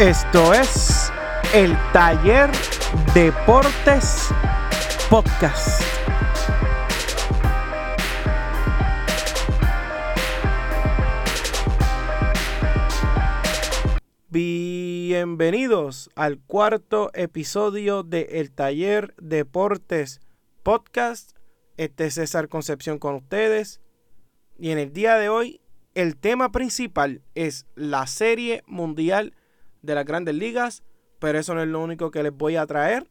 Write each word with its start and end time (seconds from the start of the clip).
Esto 0.00 0.54
es 0.54 1.12
el 1.52 1.76
Taller 1.92 2.50
Deportes 3.12 4.30
Podcast. 5.10 5.82
Bienvenidos 14.30 16.08
al 16.14 16.38
cuarto 16.38 17.10
episodio 17.12 18.02
de 18.02 18.22
El 18.40 18.52
Taller 18.52 19.14
Deportes 19.20 20.22
Podcast. 20.62 21.36
Este 21.76 22.06
es 22.06 22.14
César 22.14 22.48
Concepción 22.48 22.98
con 22.98 23.16
ustedes. 23.16 23.82
Y 24.58 24.70
en 24.70 24.78
el 24.78 24.94
día 24.94 25.16
de 25.16 25.28
hoy, 25.28 25.60
el 25.94 26.16
tema 26.16 26.52
principal 26.52 27.20
es 27.34 27.66
la 27.74 28.06
Serie 28.06 28.62
Mundial 28.66 29.34
de 29.82 29.94
las 29.94 30.04
Grandes 30.04 30.34
Ligas. 30.34 30.82
Pero 31.18 31.38
eso 31.38 31.54
no 31.54 31.62
es 31.62 31.68
lo 31.68 31.80
único 31.80 32.10
que 32.10 32.22
les 32.22 32.32
voy 32.32 32.56
a 32.56 32.66
traer. 32.66 33.08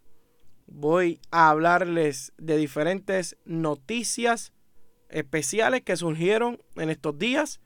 Voy 0.66 1.20
a 1.32 1.50
hablarles 1.50 2.34
de 2.38 2.58
diferentes 2.58 3.38
noticias 3.46 4.54
especiales 5.10 5.82
que 5.82 5.96
surgieron 5.96 6.62
en 6.76 6.90
estos 6.90 7.18
días. 7.18 7.60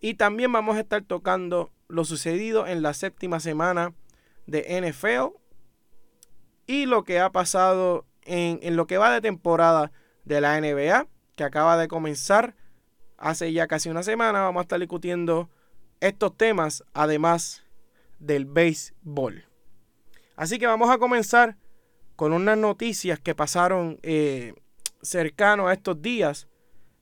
Y 0.00 0.14
también 0.14 0.52
vamos 0.52 0.76
a 0.76 0.80
estar 0.80 1.02
tocando 1.02 1.72
lo 1.88 2.04
sucedido 2.04 2.66
en 2.66 2.82
la 2.82 2.94
séptima 2.94 3.40
semana 3.40 3.94
de 4.46 4.80
NFL 4.80 5.36
y 6.66 6.86
lo 6.86 7.04
que 7.04 7.20
ha 7.20 7.30
pasado 7.30 8.06
en, 8.22 8.58
en, 8.62 8.76
lo 8.76 8.86
que 8.86 8.98
va 8.98 9.12
de 9.12 9.20
temporada 9.20 9.92
de 10.24 10.40
la 10.40 10.60
NBA, 10.60 11.06
que 11.36 11.44
acaba 11.44 11.76
de 11.76 11.88
comenzar 11.88 12.54
hace 13.18 13.52
ya 13.52 13.66
casi 13.66 13.88
una 13.88 14.02
semana. 14.02 14.42
Vamos 14.42 14.60
a 14.60 14.64
estar 14.64 14.80
discutiendo 14.80 15.50
estos 16.00 16.36
temas, 16.36 16.84
además 16.92 17.63
del 18.26 18.46
béisbol. 18.46 19.44
Así 20.36 20.58
que 20.58 20.66
vamos 20.66 20.90
a 20.90 20.98
comenzar 20.98 21.56
con 22.16 22.32
unas 22.32 22.58
noticias 22.58 23.20
que 23.20 23.34
pasaron 23.34 23.98
eh, 24.02 24.54
cercano 25.02 25.68
a 25.68 25.72
estos 25.72 26.00
días. 26.00 26.48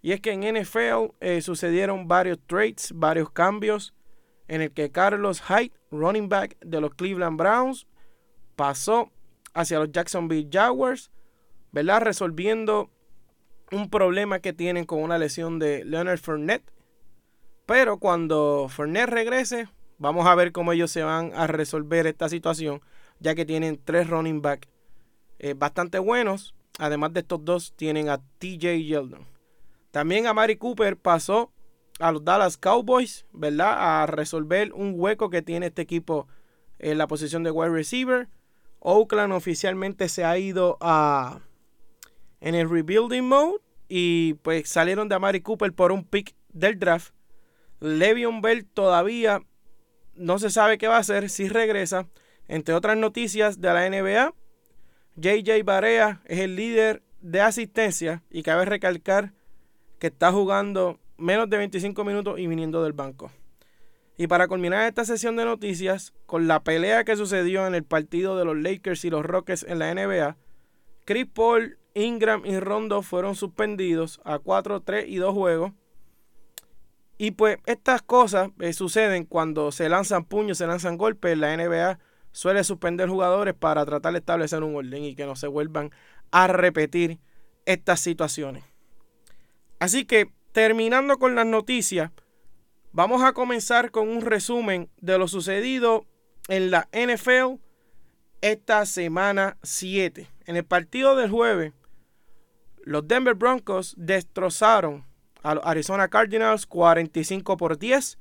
Y 0.01 0.13
es 0.13 0.21
que 0.21 0.33
en 0.33 0.41
NFL 0.41 1.15
eh, 1.21 1.41
sucedieron 1.43 2.09
varios 2.09 2.39
trades, 2.47 2.93
varios 2.95 3.31
cambios, 3.31 3.95
en 4.49 4.61
el 4.61 4.73
que 4.73 4.91
Carlos 4.91 5.43
Hyde, 5.43 5.73
running 5.91 6.29
back 6.29 6.59
de 6.61 6.81
los 6.81 6.95
Cleveland 6.95 7.39
Browns, 7.39 7.87
pasó 8.57 9.11
hacia 9.55 9.79
los 9.79 9.93
Jacksonville 9.93 10.49
Jaguars, 10.51 11.11
¿verdad? 11.71 12.03
Resolviendo 12.03 12.91
un 13.71 13.89
problema 13.89 14.41
que 14.41 14.53
tienen 14.53 14.85
con 14.85 15.03
una 15.03 15.19
lesión 15.19 15.59
de 15.59 15.85
Leonard 15.85 16.19
Fournette. 16.19 16.71
Pero 17.65 17.99
cuando 17.99 18.67
Fournette 18.69 19.09
regrese, 19.09 19.69
vamos 20.03 20.27
a 20.27 20.35
ver 20.35 20.51
cómo 20.51 20.73
ellos 20.73 20.91
se 20.91 21.05
van 21.05 21.33
a 21.35 21.47
resolver 21.47 22.09
esta 22.09 22.29
situación, 22.29 22.83
ya 23.21 23.37
que 23.37 23.47
tienen 23.47 23.81
tres 23.83 24.11
running 24.11 24.43
back 24.43 24.69
eh, 25.39 25.55
bastante 25.55 26.01
buenos. 26.01 26.55
Además 26.79 27.13
de 27.13 27.21
estos 27.21 27.45
dos, 27.45 27.73
tienen 27.77 28.09
a 28.09 28.19
TJ 28.39 28.83
Yeldon. 28.83 29.25
También 29.93 30.27
a 30.27 30.35
Mari 30.35 30.57
Cooper 30.57 30.97
pasó 30.97 31.53
a 32.01 32.11
los 32.11 32.25
Dallas 32.25 32.57
Cowboys, 32.57 33.27
¿verdad? 33.33 34.03
A 34.03 34.07
resolver 34.07 34.73
un 34.73 34.95
hueco 34.97 35.31
que 35.31 35.43
tiene 35.43 35.67
este 35.67 35.83
equipo 35.83 36.27
en 36.81 36.99
la 36.99 37.07
posición 37.07 37.45
de 37.45 37.53
wide 37.53 37.71
receiver. 37.71 38.29
Oakland 38.81 39.33
oficialmente 39.33 40.09
se 40.09 40.25
ha 40.25 40.37
ido 40.37 40.79
a 40.81 41.41
en 42.41 42.57
el 42.57 42.69
rebuilding 42.69 43.23
mode 43.23 43.59
y 43.89 44.35
pues 44.35 44.69
salieron 44.69 45.09
de 45.09 45.15
Amari 45.15 45.43
Cooper 45.43 45.73
por 45.73 45.93
un 45.93 46.03
pick 46.03 46.35
del 46.49 46.79
draft. 46.81 47.15
Le'Veon 47.79 48.41
Bell 48.41 48.65
todavía 48.65 49.43
no 50.15 50.39
se 50.39 50.51
sabe 50.51 50.79
qué 50.79 50.89
va 50.89 50.97
a 50.97 51.01
hacer 51.01 51.31
si 51.31 51.49
regresa. 51.49 52.07
Entre 52.49 52.75
otras 52.75 52.97
noticias 52.97 53.61
de 53.61 53.73
la 53.73 53.89
NBA, 53.89 54.35
JJ 55.17 55.63
Barea 55.65 56.23
es 56.25 56.41
el 56.41 56.57
líder 56.57 57.03
de 57.21 57.41
asistencia 57.41 58.23
y 58.31 58.43
cabe 58.43 58.65
recalcar 58.65 59.33
que 59.99 60.09
está 60.09 60.33
jugando 60.33 60.99
menos 61.17 61.49
de 61.49 61.59
25 61.59 62.05
minutos 62.05 62.39
y 62.39 62.47
viniendo 62.47 62.83
del 62.83 62.93
banco. 62.93 63.31
Y 64.17 64.27
para 64.27 64.49
culminar 64.49 64.87
esta 64.87 65.05
sesión 65.05 65.37
de 65.37 65.45
noticias, 65.45 66.13
con 66.27 66.47
la 66.47 66.63
pelea 66.63 67.05
que 67.05 67.17
sucedió 67.17 67.67
en 67.67 67.75
el 67.75 67.85
partido 67.85 68.37
de 68.37 68.45
los 68.45 68.57
Lakers 68.57 69.05
y 69.05 69.11
los 69.11 69.25
Rockets 69.25 69.65
en 69.69 69.79
la 69.79 69.95
NBA, 69.95 70.37
Chris 71.05 71.27
Paul 71.33 71.79
Ingram 71.95 72.43
y 72.45 72.59
Rondo 72.59 73.03
fueron 73.03 73.35
suspendidos 73.35 74.21
a 74.25 74.39
4, 74.39 74.81
3 74.81 75.07
y 75.09 75.17
2 75.17 75.35
juegos. 75.35 75.73
Y 77.19 77.33
pues 77.33 77.59
estas 77.67 78.03
cosas 78.03 78.51
eh, 78.61 78.73
suceden 78.73 79.25
cuando 79.25 79.71
se 79.71 79.89
lanzan 79.89 80.25
puños, 80.25 80.59
se 80.59 80.67
lanzan 80.67 80.97
golpes. 80.97 81.39
La 81.39 81.57
NBA 81.57 81.99
suele 82.33 82.65
suspender 82.65 83.09
jugadores 83.09 83.55
para 83.55 83.85
tratar 83.85 84.13
de 84.13 84.19
establecer 84.19 84.63
un 84.63 84.75
orden 84.75 85.05
y 85.05 85.15
que 85.15 85.27
no 85.27 85.37
se 85.37 85.47
vuelvan 85.47 85.91
a 86.31 86.47
repetir 86.47 87.19
estas 87.67 88.01
situaciones. 88.01 88.65
Así 89.79 90.05
que 90.05 90.33
terminando 90.53 91.19
con 91.19 91.35
las 91.35 91.47
noticias, 91.47 92.11
vamos 92.93 93.23
a 93.23 93.33
comenzar 93.33 93.91
con 93.91 94.09
un 94.09 94.23
resumen 94.23 94.91
de 95.01 95.19
lo 95.19 95.29
sucedido 95.29 96.07
en 96.49 96.71
la 96.71 96.89
NFL 96.93 97.61
esta 98.41 98.85
semana 98.87 99.57
7. 99.63 100.29
En 100.47 100.57
el 100.57 100.65
partido 100.65 101.15
del 101.17 101.31
jueves, 101.31 101.73
los 102.83 103.07
Denver 103.07 103.35
Broncos 103.35 103.95
destrozaron 103.97 105.05
a 105.43 105.55
los 105.55 105.65
Arizona 105.65 106.09
Cardinals 106.09 106.67
45 106.67 107.57
por 107.57 107.79
10. 107.79 108.19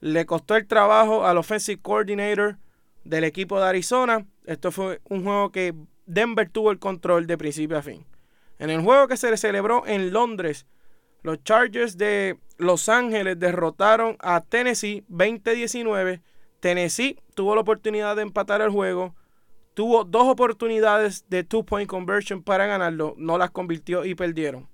Le 0.00 0.26
costó 0.26 0.56
el 0.56 0.66
trabajo 0.66 1.26
al 1.26 1.38
offensive 1.38 1.80
coordinator 1.80 2.58
del 3.04 3.24
equipo 3.24 3.60
de 3.60 3.66
Arizona. 3.66 4.26
Esto 4.44 4.72
fue 4.72 5.00
un 5.08 5.24
juego 5.24 5.52
que 5.52 5.74
Denver 6.06 6.48
tuvo 6.48 6.70
el 6.70 6.78
control 6.78 7.26
de 7.26 7.38
principio 7.38 7.78
a 7.78 7.82
fin. 7.82 8.06
En 8.58 8.70
el 8.70 8.82
juego 8.82 9.08
que 9.08 9.16
se 9.16 9.36
celebró 9.36 9.86
en 9.86 10.12
Londres, 10.12 10.66
los 11.22 11.42
Chargers 11.44 11.98
de 11.98 12.38
Los 12.58 12.88
Ángeles 12.88 13.38
derrotaron 13.38 14.16
a 14.20 14.40
Tennessee 14.40 15.04
20-19. 15.10 16.20
Tennessee 16.60 17.18
tuvo 17.34 17.54
la 17.54 17.62
oportunidad 17.62 18.16
de 18.16 18.22
empatar 18.22 18.60
el 18.60 18.70
juego, 18.70 19.14
Tuvo 19.74 20.04
dos 20.04 20.28
oportunidades 20.28 21.24
de 21.28 21.44
two-point 21.44 21.88
conversion 21.88 22.42
para 22.42 22.66
ganarlo, 22.66 23.14
no 23.16 23.38
las 23.38 23.50
convirtió 23.50 24.04
y 24.04 24.14
perdieron. 24.14 24.68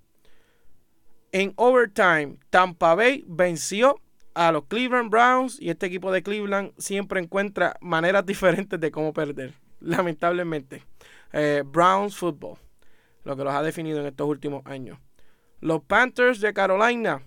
En 1.32 1.53
overtime, 1.56 2.38
Tampa 2.50 2.94
Bay 2.94 3.25
venció 3.26 4.00
a 4.34 4.53
los 4.53 4.64
Cleveland 4.66 5.10
Browns 5.10 5.60
y 5.60 5.70
este 5.70 5.87
equipo 5.87 6.12
de 6.12 6.22
Cleveland 6.22 6.72
siempre 6.78 7.20
encuentra 7.20 7.76
maneras 7.81 8.25
diferentes 8.26 8.78
de 8.78 8.91
cómo 8.91 9.12
perder, 9.12 9.54
lamentablemente. 9.81 10.82
Eh, 11.32 11.62
Browns 11.66 12.16
Football, 12.16 12.59
lo 13.25 13.36
que 13.36 13.44
los 13.44 13.54
ha 13.54 13.62
definido 13.62 14.00
en 14.00 14.06
estos 14.06 14.28
últimos 14.28 14.65
años. 14.66 14.98
Los 15.60 15.82
Panthers 15.82 16.41
de 16.41 16.53
Carolina 16.53 17.22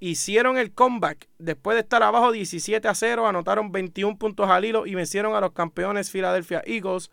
hicieron 0.00 0.58
el 0.58 0.72
comeback 0.72 1.28
después 1.38 1.76
de 1.76 1.82
estar 1.82 2.02
abajo 2.02 2.32
17 2.32 2.88
a 2.88 2.94
0, 2.94 3.26
anotaron 3.26 3.70
21 3.70 4.18
puntos 4.18 4.48
al 4.50 4.64
hilo 4.64 4.86
y 4.86 4.94
vencieron 4.94 5.34
a 5.34 5.40
los 5.40 5.52
campeones 5.52 6.10
Philadelphia 6.10 6.62
Eagles 6.66 7.10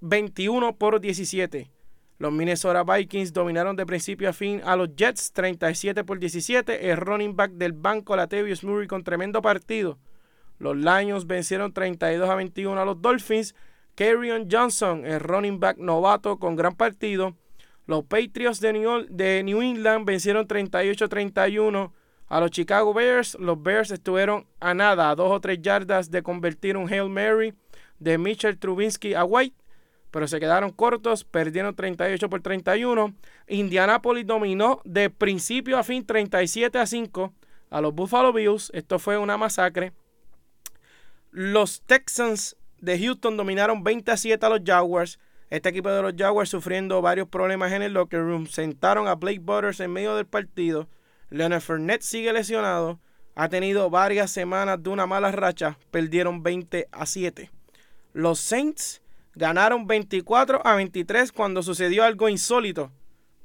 21 0.00 0.76
por 0.76 1.00
17. 1.00 1.70
Los 2.18 2.32
Minnesota 2.32 2.82
Vikings 2.82 3.32
dominaron 3.32 3.76
de 3.76 3.84
principio 3.84 4.30
a 4.30 4.32
fin 4.32 4.62
a 4.64 4.74
los 4.74 4.96
Jets 4.96 5.32
37 5.32 6.02
por 6.04 6.18
17. 6.18 6.90
El 6.90 6.96
running 6.96 7.36
back 7.36 7.52
del 7.52 7.72
banco 7.72 8.16
Latavius 8.16 8.64
Murray 8.64 8.86
con 8.86 9.04
tremendo 9.04 9.42
partido. 9.42 9.98
Los 10.58 10.76
Lions 10.76 11.26
vencieron 11.26 11.72
32 11.72 12.28
a 12.28 12.34
21 12.34 12.80
a 12.80 12.84
los 12.84 13.02
Dolphins. 13.02 13.54
Kerryon 13.94 14.48
Johnson, 14.50 15.04
el 15.04 15.20
running 15.20 15.60
back 15.60 15.78
novato 15.78 16.38
con 16.38 16.56
gran 16.56 16.74
partido. 16.74 17.36
Los 17.86 18.04
Patriots 18.04 18.60
de 18.60 19.42
New, 19.44 19.62
England 19.62 20.06
vencieron 20.06 20.46
38 20.46 21.04
a 21.04 21.08
31 21.08 21.92
a 22.28 22.40
los 22.40 22.50
Chicago 22.50 22.92
Bears, 22.92 23.36
los 23.38 23.62
Bears 23.62 23.92
estuvieron 23.92 24.46
a 24.58 24.74
nada, 24.74 25.10
a 25.10 25.14
dos 25.14 25.30
o 25.30 25.40
tres 25.40 25.62
yardas 25.62 26.10
de 26.10 26.24
convertir 26.24 26.76
un 26.76 26.92
Hail 26.92 27.08
Mary 27.08 27.54
de 28.00 28.18
Mitchell 28.18 28.58
Trubinsky 28.58 29.14
a 29.14 29.24
White, 29.24 29.56
pero 30.16 30.28
se 30.28 30.40
quedaron 30.40 30.70
cortos, 30.70 31.24
perdieron 31.24 31.76
38 31.76 32.30
por 32.30 32.40
31. 32.40 33.14
Indianapolis 33.48 34.26
dominó 34.26 34.80
de 34.86 35.10
principio 35.10 35.76
a 35.76 35.84
fin 35.84 36.06
37 36.06 36.78
a 36.78 36.86
5 36.86 37.34
a 37.68 37.80
los 37.82 37.94
Buffalo 37.94 38.32
Bills. 38.32 38.70
Esto 38.72 38.98
fue 38.98 39.18
una 39.18 39.36
masacre. 39.36 39.92
Los 41.32 41.82
Texans 41.82 42.56
de 42.80 42.98
Houston 42.98 43.36
dominaron 43.36 43.84
20 43.84 44.10
a 44.10 44.16
7 44.16 44.46
a 44.46 44.48
los 44.48 44.60
Jaguars. 44.64 45.18
Este 45.50 45.68
equipo 45.68 45.90
de 45.90 46.00
los 46.00 46.14
Jaguars 46.16 46.48
sufriendo 46.48 47.02
varios 47.02 47.28
problemas 47.28 47.72
en 47.72 47.82
el 47.82 47.92
locker 47.92 48.20
room. 48.20 48.46
Sentaron 48.46 49.08
a 49.08 49.16
Blake 49.16 49.40
Butters 49.40 49.80
en 49.80 49.92
medio 49.92 50.16
del 50.16 50.24
partido 50.24 50.88
Leonard 51.28 51.60
Fournette 51.60 52.00
sigue 52.00 52.32
lesionado. 52.32 53.00
Ha 53.34 53.50
tenido 53.50 53.90
varias 53.90 54.30
semanas 54.30 54.82
de 54.82 54.88
una 54.88 55.06
mala 55.06 55.30
racha. 55.30 55.78
Perdieron 55.90 56.42
20 56.42 56.88
a 56.90 57.04
7. 57.04 57.50
Los 58.14 58.40
Saints 58.40 59.02
ganaron 59.36 59.86
24 59.86 60.66
a 60.66 60.74
23 60.74 61.30
cuando 61.30 61.62
sucedió 61.62 62.02
algo 62.02 62.28
insólito. 62.28 62.90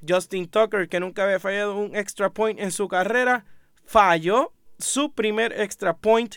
Justin 0.08 0.48
Tucker, 0.48 0.90
que 0.90 1.00
nunca 1.00 1.26
había 1.26 1.40
fallado 1.40 1.78
un 1.78 1.96
extra 1.96 2.32
point 2.32 2.60
en 2.60 2.72
su 2.72 2.88
carrera, 2.88 3.46
falló 3.86 4.54
su 4.80 5.14
primer 5.14 5.54
extra 5.60 5.96
point 5.96 6.36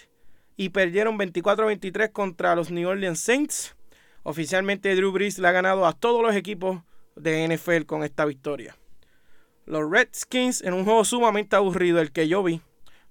y 0.57 0.69
perdieron 0.69 1.19
24-23 1.19 2.13
contra 2.13 2.55
los 2.55 2.71
New 2.71 2.89
Orleans 2.89 3.21
Saints. 3.21 3.75
Oficialmente 4.23 4.95
Drew 4.95 5.13
Brees 5.13 5.39
le 5.39 5.49
ha 5.49 5.53
ganado 5.53 5.87
a 5.87 5.93
todos 5.93 6.23
los 6.23 6.35
equipos 6.35 6.83
de 7.17 7.49
NFL 7.49 7.87
con 7.87 8.05
esta 8.05 8.25
victoria. 8.25 8.77
Los 9.67 9.91
Redskins, 9.91 10.63
en 10.63 10.75
un 10.75 10.85
juego 10.85 11.05
sumamente 11.05 11.57
aburrido, 11.57 12.01
el 12.01 12.13
que 12.13 12.29
yo 12.29 12.43
vi, 12.43 12.61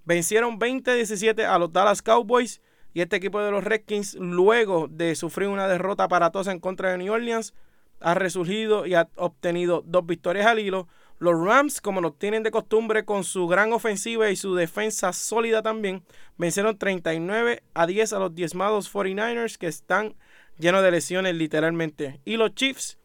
vencieron 0.05 0.59
20-17 0.59 1.45
a 1.45 1.57
los 1.57 1.73
Dallas 1.73 2.01
Cowboys. 2.01 2.61
Y 2.93 3.01
este 3.01 3.15
equipo 3.15 3.41
de 3.41 3.51
los 3.51 3.63
Redskins, 3.63 4.15
luego 4.15 4.87
de 4.87 5.15
sufrir 5.15 5.49
una 5.49 5.67
derrota 5.67 6.03
aparatosa 6.03 6.51
en 6.51 6.59
contra 6.59 6.91
de 6.91 6.99
New 6.99 7.13
Orleans, 7.13 7.53
ha 7.99 8.13
resurgido 8.13 8.85
y 8.85 8.93
ha 8.93 9.09
obtenido 9.15 9.83
dos 9.85 10.05
victorias 10.05 10.45
al 10.45 10.59
hilo. 10.59 10.87
Los 11.19 11.39
Rams, 11.39 11.79
como 11.79 12.01
lo 12.01 12.11
tienen 12.11 12.43
de 12.43 12.51
costumbre, 12.51 13.05
con 13.05 13.23
su 13.23 13.47
gran 13.47 13.71
ofensiva 13.71 14.29
y 14.29 14.35
su 14.35 14.55
defensa 14.55 15.13
sólida 15.13 15.61
también, 15.61 16.03
vencieron 16.37 16.77
39 16.77 17.63
a 17.73 17.87
10 17.87 18.13
a 18.13 18.19
los 18.19 18.35
diezmados 18.35 18.93
49ers 18.93 19.57
que 19.57 19.67
están 19.67 20.15
llenos 20.57 20.83
de 20.83 20.91
lesiones 20.91 21.35
literalmente. 21.35 22.19
Y 22.25 22.37
los 22.37 22.53
Chiefs, 22.53 22.99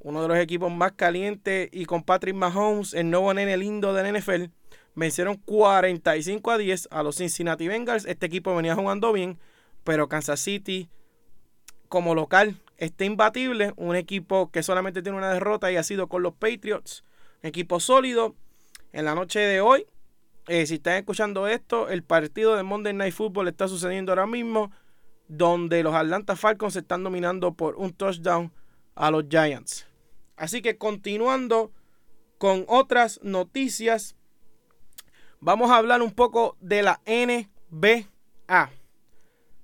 uno 0.00 0.20
de 0.22 0.28
los 0.28 0.38
equipos 0.38 0.72
más 0.72 0.92
calientes 0.92 1.68
y 1.72 1.86
con 1.86 2.02
Patrick 2.02 2.34
Mahomes, 2.34 2.92
el 2.92 3.10
nuevo 3.10 3.32
nene 3.32 3.56
lindo 3.56 3.94
del 3.94 4.18
NFL, 4.18 4.46
vencieron 4.94 5.36
45 5.36 6.50
a 6.50 6.58
10 6.58 6.88
a 6.90 7.02
los 7.02 7.16
Cincinnati 7.16 7.68
Bengals. 7.68 8.06
Este 8.06 8.26
equipo 8.26 8.54
venía 8.54 8.74
jugando 8.74 9.12
bien, 9.12 9.38
pero 9.84 10.08
Kansas 10.08 10.40
City 10.40 10.88
como 11.88 12.14
local 12.14 12.60
está 12.76 13.04
imbatible. 13.04 13.72
Un 13.76 13.96
equipo 13.96 14.50
que 14.50 14.62
solamente 14.62 15.02
tiene 15.02 15.18
una 15.18 15.32
derrota 15.32 15.70
y 15.70 15.76
ha 15.76 15.82
sido 15.82 16.08
con 16.08 16.22
los 16.22 16.34
Patriots. 16.34 17.04
equipo 17.42 17.80
sólido. 17.80 18.34
En 18.92 19.04
la 19.04 19.14
noche 19.14 19.40
de 19.40 19.60
hoy, 19.60 19.86
eh, 20.46 20.66
si 20.66 20.74
están 20.74 20.96
escuchando 20.96 21.48
esto, 21.48 21.88
el 21.88 22.02
partido 22.02 22.54
de 22.54 22.62
Monday 22.62 22.92
Night 22.92 23.14
Football 23.14 23.48
está 23.48 23.66
sucediendo 23.66 24.12
ahora 24.12 24.26
mismo, 24.26 24.70
donde 25.26 25.82
los 25.82 25.94
Atlanta 25.94 26.36
Falcons 26.36 26.76
están 26.76 27.02
dominando 27.02 27.54
por 27.54 27.76
un 27.76 27.92
touchdown 27.92 28.52
a 28.94 29.10
los 29.10 29.24
Giants. 29.28 29.86
Así 30.36 30.62
que 30.62 30.78
continuando 30.78 31.72
con 32.38 32.64
otras 32.68 33.20
noticias, 33.22 34.16
vamos 35.44 35.70
a 35.70 35.76
hablar 35.76 36.00
un 36.00 36.10
poco 36.10 36.56
de 36.60 36.82
la 36.82 37.00
NBA. 37.06 38.70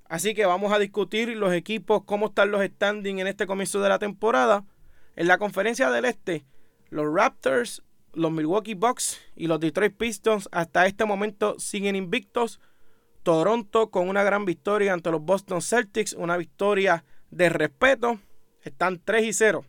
Así 0.04 0.34
que 0.34 0.44
vamos 0.44 0.72
a 0.72 0.78
discutir 0.78 1.28
los 1.36 1.54
equipos, 1.54 2.02
cómo 2.04 2.26
están 2.26 2.50
los 2.50 2.62
standings 2.62 3.20
en 3.20 3.26
este 3.26 3.46
comienzo 3.46 3.80
de 3.80 3.88
la 3.88 3.98
temporada. 3.98 4.64
En 5.16 5.26
la 5.26 5.38
conferencia 5.38 5.90
del 5.90 6.04
Este, 6.04 6.44
los 6.90 7.06
Raptors, 7.12 7.82
los 8.12 8.30
Milwaukee 8.30 8.74
Bucks 8.74 9.20
y 9.34 9.46
los 9.46 9.58
Detroit 9.58 9.96
Pistons 9.96 10.48
hasta 10.52 10.86
este 10.86 11.06
momento 11.06 11.58
siguen 11.58 11.96
invictos. 11.96 12.60
Toronto 13.22 13.90
con 13.90 14.08
una 14.08 14.22
gran 14.22 14.44
victoria 14.44 14.92
ante 14.92 15.10
los 15.10 15.22
Boston 15.22 15.62
Celtics, 15.62 16.12
una 16.12 16.36
victoria 16.36 17.04
de 17.30 17.48
respeto. 17.48 18.18
Están 18.62 19.00
3 19.02 19.24
y 19.24 19.32
0. 19.32 19.64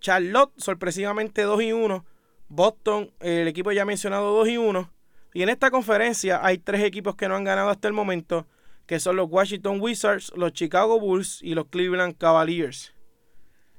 Charlotte, 0.00 0.52
sorpresivamente 0.56 1.42
2 1.42 1.62
y 1.62 1.72
1. 1.72 2.04
Boston, 2.54 3.10
el 3.20 3.48
equipo 3.48 3.72
ya 3.72 3.86
mencionado 3.86 4.36
2 4.36 4.48
y 4.50 4.56
1. 4.58 4.92
Y 5.32 5.42
en 5.42 5.48
esta 5.48 5.70
conferencia 5.70 6.44
hay 6.44 6.58
tres 6.58 6.82
equipos 6.82 7.16
que 7.16 7.26
no 7.26 7.34
han 7.34 7.44
ganado 7.44 7.70
hasta 7.70 7.88
el 7.88 7.94
momento, 7.94 8.46
que 8.84 9.00
son 9.00 9.16
los 9.16 9.30
Washington 9.30 9.80
Wizards, 9.80 10.30
los 10.36 10.52
Chicago 10.52 11.00
Bulls 11.00 11.42
y 11.42 11.54
los 11.54 11.68
Cleveland 11.68 12.18
Cavaliers. 12.18 12.94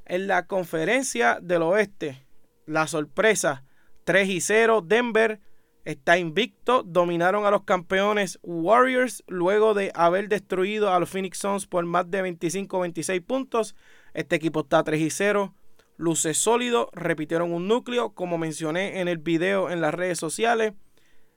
En 0.05 0.25
la 0.25 0.47
conferencia 0.47 1.37
del 1.39 1.61
oeste, 1.61 2.25
la 2.65 2.87
sorpresa, 2.87 3.63
3 4.05 4.27
y 4.29 4.41
0, 4.41 4.83
Denver 4.83 5.39
está 5.85 6.17
invicto, 6.17 6.81
dominaron 6.81 7.45
a 7.45 7.51
los 7.51 7.65
campeones 7.65 8.39
Warriors 8.41 9.23
luego 9.27 9.75
de 9.75 9.91
haber 9.93 10.29
destruido 10.29 10.91
a 10.91 10.99
los 10.99 11.11
Phoenix 11.11 11.37
Suns 11.37 11.67
por 11.67 11.85
más 11.85 12.09
de 12.09 12.23
25-26 12.23 13.23
puntos. 13.23 13.75
Este 14.15 14.35
equipo 14.35 14.61
está 14.61 14.83
3 14.83 14.99
y 14.99 15.11
0 15.11 15.53
luce 15.97 16.33
sólido, 16.33 16.89
repitieron 16.93 17.51
un 17.51 17.67
núcleo, 17.67 18.13
como 18.13 18.37
mencioné 18.37 18.99
en 18.99 19.07
el 19.07 19.17
video 19.17 19.69
en 19.69 19.81
las 19.81 19.93
redes 19.93 20.19
sociales. 20.19 20.73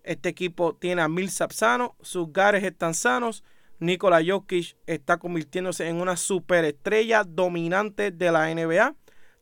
Este 0.02 0.28
equipo 0.28 0.74
tiene 0.74 1.02
a 1.02 1.08
Millsap 1.08 1.52
sano, 1.52 1.96
sus 2.00 2.32
gares 2.32 2.62
están 2.64 2.94
sanos. 2.94 3.44
Nikola 3.78 4.22
Jokic 4.24 4.76
está 4.86 5.18
convirtiéndose 5.18 5.88
en 5.88 6.00
una 6.00 6.16
superestrella 6.16 7.24
dominante 7.24 8.10
de 8.10 8.32
la 8.32 8.54
NBA. 8.54 8.94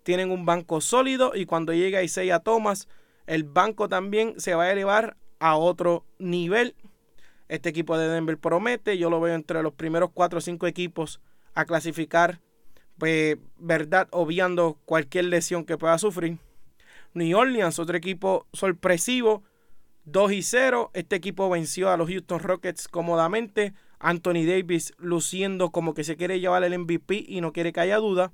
Tienen 0.02 0.30
un 0.30 0.44
banco 0.44 0.80
sólido 0.80 1.32
y 1.34 1.46
cuando 1.46 1.72
llega 1.72 2.02
Isaiah 2.02 2.40
Thomas, 2.40 2.88
el 3.26 3.44
banco 3.44 3.88
también 3.88 4.40
se 4.40 4.54
va 4.54 4.64
a 4.64 4.72
elevar 4.72 5.16
a 5.38 5.56
otro 5.56 6.04
nivel. 6.18 6.74
Este 7.48 7.68
equipo 7.68 7.96
de 7.98 8.08
Denver 8.08 8.38
promete, 8.38 8.98
yo 8.98 9.10
lo 9.10 9.20
veo 9.20 9.34
entre 9.34 9.62
los 9.62 9.74
primeros 9.74 10.10
4 10.12 10.38
o 10.38 10.42
5 10.42 10.66
equipos 10.66 11.20
a 11.54 11.66
clasificar 11.66 12.40
pues, 12.98 13.38
verdad, 13.58 14.08
obviando 14.10 14.78
cualquier 14.84 15.26
lesión 15.26 15.64
que 15.64 15.78
pueda 15.78 15.98
sufrir. 15.98 16.38
New 17.14 17.36
Orleans, 17.38 17.78
otro 17.78 17.96
equipo 17.96 18.46
sorpresivo, 18.52 19.44
2 20.04 20.32
y 20.32 20.42
0. 20.42 20.90
Este 20.94 21.16
equipo 21.16 21.48
venció 21.48 21.90
a 21.90 21.96
los 21.96 22.08
Houston 22.08 22.40
Rockets 22.40 22.88
cómodamente. 22.88 23.72
Anthony 24.00 24.44
Davis 24.44 24.92
luciendo 24.98 25.70
como 25.70 25.94
que 25.94 26.04
se 26.04 26.16
quiere 26.16 26.40
llevar 26.40 26.62
el 26.64 26.78
MVP 26.78 27.24
y 27.26 27.40
no 27.40 27.52
quiere 27.52 27.72
que 27.72 27.80
haya 27.80 27.96
duda. 27.98 28.32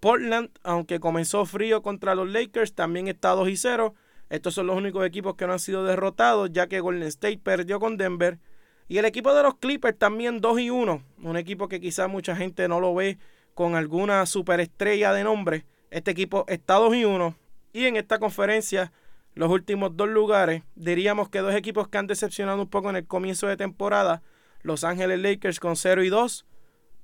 Portland, 0.00 0.50
aunque 0.62 1.00
comenzó 1.00 1.44
frío 1.44 1.82
contra 1.82 2.14
los 2.14 2.28
Lakers, 2.28 2.74
también 2.74 3.08
está 3.08 3.30
2 3.30 3.48
y 3.48 3.56
0. 3.56 3.94
Estos 4.30 4.54
son 4.54 4.66
los 4.66 4.76
únicos 4.76 5.04
equipos 5.04 5.34
que 5.34 5.46
no 5.46 5.54
han 5.54 5.58
sido 5.58 5.84
derrotados, 5.84 6.50
ya 6.52 6.68
que 6.68 6.80
Golden 6.80 7.08
State 7.08 7.40
perdió 7.42 7.80
con 7.80 7.96
Denver. 7.96 8.38
Y 8.86 8.98
el 8.98 9.06
equipo 9.06 9.34
de 9.34 9.42
los 9.42 9.56
Clippers 9.56 9.98
también 9.98 10.40
2 10.40 10.60
y 10.60 10.70
1. 10.70 11.02
Un 11.22 11.36
equipo 11.36 11.68
que 11.68 11.80
quizás 11.80 12.08
mucha 12.08 12.36
gente 12.36 12.68
no 12.68 12.78
lo 12.78 12.94
ve 12.94 13.18
con 13.58 13.74
alguna 13.74 14.24
superestrella 14.24 15.12
de 15.12 15.24
nombre. 15.24 15.66
Este 15.90 16.12
equipo 16.12 16.44
está 16.46 16.74
2 16.74 16.94
y 16.94 17.04
1. 17.04 17.36
Y 17.72 17.86
en 17.86 17.96
esta 17.96 18.20
conferencia, 18.20 18.92
los 19.34 19.50
últimos 19.50 19.96
dos 19.96 20.08
lugares, 20.08 20.62
diríamos 20.76 21.28
que 21.28 21.40
dos 21.40 21.52
equipos 21.56 21.88
que 21.88 21.98
han 21.98 22.06
decepcionado 22.06 22.62
un 22.62 22.70
poco 22.70 22.88
en 22.88 22.94
el 22.94 23.08
comienzo 23.08 23.48
de 23.48 23.56
temporada. 23.56 24.22
Los 24.62 24.84
Ángeles 24.84 25.18
Lakers 25.18 25.58
con 25.58 25.74
0 25.74 26.04
y 26.04 26.08
2. 26.08 26.46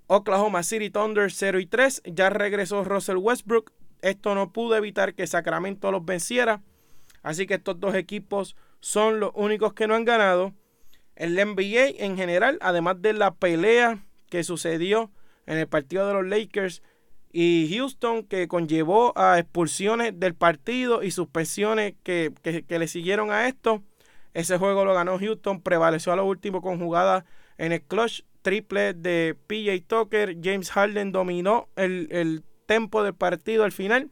Oklahoma 0.07 0.63
City 0.63 0.91
Thunder 0.91 1.33
0 1.33 1.59
y 1.59 1.67
3. 1.67 2.03
Ya 2.05 2.31
regresó 2.31 2.85
Russell 2.85 3.17
Westbrook. 3.17 3.73
Esto 4.01 4.37
no 4.37 4.53
pudo 4.53 4.77
evitar 4.77 5.15
que 5.15 5.27
Sacramento 5.27 5.91
los 5.91 6.05
venciera. 6.05 6.63
Así 7.25 7.49
que 7.49 7.55
estos 7.55 7.81
dos 7.81 7.97
equipos 7.97 8.55
son 8.79 9.19
los 9.19 9.33
únicos 9.35 9.75
que 9.75 9.89
no 9.89 9.97
han 9.97 10.05
ganado. 10.05 10.55
El 11.17 11.35
NBA 11.35 12.05
en 12.05 12.17
general, 12.17 12.59
además 12.61 13.03
de 13.03 13.13
la 13.13 13.35
pelea 13.35 14.05
que 14.31 14.45
sucedió 14.45 15.11
en 15.47 15.59
el 15.59 15.67
partido 15.67 16.07
de 16.07 16.15
los 16.15 16.27
Lakers 16.27 16.83
y 17.33 17.69
Houston 17.77 18.23
que 18.23 18.47
conllevó 18.47 19.13
a 19.19 19.41
expulsiones 19.41 20.19
del 20.21 20.35
partido 20.35 21.03
y 21.03 21.11
suspensiones 21.11 21.95
que, 22.05 22.33
le 22.69 22.89
siguieron 22.89 23.33
a 23.33 23.49
esto. 23.49 23.83
Ese 24.35 24.57
juego 24.57 24.85
lo 24.85 24.95
ganó 24.95 25.19
Houston, 25.19 25.61
prevaleció 25.61 26.13
a 26.13 26.17
lo 26.17 26.27
último 26.27 26.63
con 26.63 26.79
jugada 26.79 27.25
en 27.59 27.73
el 27.73 27.83
clutch 27.83 28.23
triple 28.43 28.95
de 28.95 29.37
PJ 29.49 29.85
Tucker. 29.87 30.37
James 30.43 30.71
Harden 30.71 31.11
dominó 31.11 31.69
el, 31.75 32.07
el 32.11 32.45
tempo 32.67 33.03
del 33.03 33.15
partido 33.15 33.65
al 33.65 33.73
final 33.73 34.11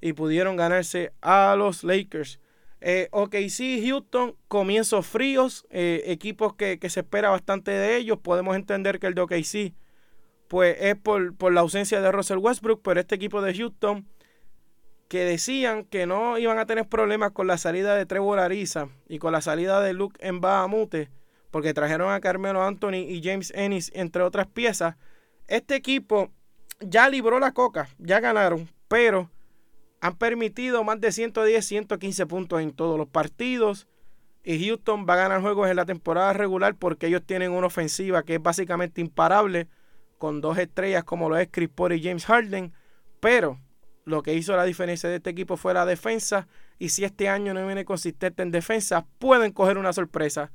y 0.00 0.14
pudieron 0.14 0.56
ganarse 0.56 1.12
a 1.20 1.54
los 1.56 1.84
Lakers. 1.84 2.40
Eh, 2.80 3.08
ok, 3.10 3.34
sí, 3.48 3.84
Houston, 3.86 4.36
comienzos 4.46 5.06
fríos, 5.06 5.66
eh, 5.70 6.02
equipos 6.06 6.54
que, 6.54 6.78
que, 6.78 6.88
se 6.88 7.00
espera 7.00 7.30
bastante 7.30 7.72
de 7.72 7.96
ellos. 7.96 8.18
Podemos 8.18 8.56
entender 8.56 9.00
que 9.00 9.08
el 9.08 9.14
de 9.14 9.20
OKC 9.22 9.74
pues 10.48 10.76
es 10.80 10.96
por, 10.96 11.52
la 11.52 11.60
ausencia 11.60 12.00
de 12.00 12.10
Russell 12.10 12.38
Westbrook, 12.38 12.80
pero 12.82 12.98
este 12.98 13.14
equipo 13.14 13.42
de 13.42 13.54
Houston 13.54 14.08
que 15.08 15.24
decían 15.24 15.84
que 15.84 16.06
no 16.06 16.38
iban 16.38 16.58
a 16.58 16.66
tener 16.66 16.88
problemas 16.88 17.32
con 17.32 17.46
la 17.46 17.56
salida 17.56 17.94
de 17.94 18.06
Trevor 18.06 18.40
Ariza 18.40 18.88
y 19.08 19.18
con 19.18 19.32
la 19.32 19.40
salida 19.40 19.80
de 19.80 19.92
Luke 19.92 20.20
Mbamute, 20.30 21.10
porque 21.50 21.72
trajeron 21.72 22.12
a 22.12 22.20
Carmelo 22.20 22.62
Anthony 22.62 23.06
y 23.08 23.22
James 23.22 23.52
Ennis, 23.54 23.90
entre 23.94 24.22
otras 24.22 24.46
piezas. 24.46 24.96
Este 25.46 25.76
equipo 25.76 26.30
ya 26.80 27.08
libró 27.08 27.38
la 27.38 27.52
coca, 27.52 27.88
ya 27.98 28.20
ganaron, 28.20 28.68
pero 28.88 29.30
han 30.00 30.16
permitido 30.16 30.84
más 30.84 31.00
de 31.00 31.12
110, 31.12 31.64
115 31.64 32.26
puntos 32.26 32.60
en 32.60 32.72
todos 32.72 32.98
los 32.98 33.08
partidos. 33.08 33.86
Y 34.44 34.66
Houston 34.66 35.06
va 35.08 35.14
a 35.14 35.16
ganar 35.16 35.40
juegos 35.40 35.68
en 35.68 35.76
la 35.76 35.84
temporada 35.84 36.32
regular 36.32 36.74
porque 36.74 37.06
ellos 37.06 37.22
tienen 37.24 37.52
una 37.52 37.66
ofensiva 37.66 38.22
que 38.22 38.36
es 38.36 38.42
básicamente 38.42 39.00
imparable 39.00 39.68
con 40.18 40.40
dos 40.40 40.58
estrellas 40.58 41.04
como 41.04 41.28
lo 41.28 41.36
es 41.36 41.48
Chris 41.50 41.68
Paul 41.68 41.94
y 41.94 42.02
James 42.02 42.26
Harden, 42.26 42.72
pero 43.20 43.58
lo 44.04 44.22
que 44.22 44.34
hizo 44.34 44.56
la 44.56 44.64
diferencia 44.64 45.08
de 45.08 45.16
este 45.16 45.30
equipo 45.30 45.56
fue 45.56 45.74
la 45.74 45.86
defensa 45.86 46.48
y 46.78 46.90
si 46.90 47.04
este 47.04 47.28
año 47.28 47.54
no 47.54 47.64
viene 47.66 47.84
consistente 47.84 48.42
en 48.42 48.50
defensa, 48.50 49.06
pueden 49.18 49.52
coger 49.52 49.78
una 49.78 49.92
sorpresa 49.92 50.52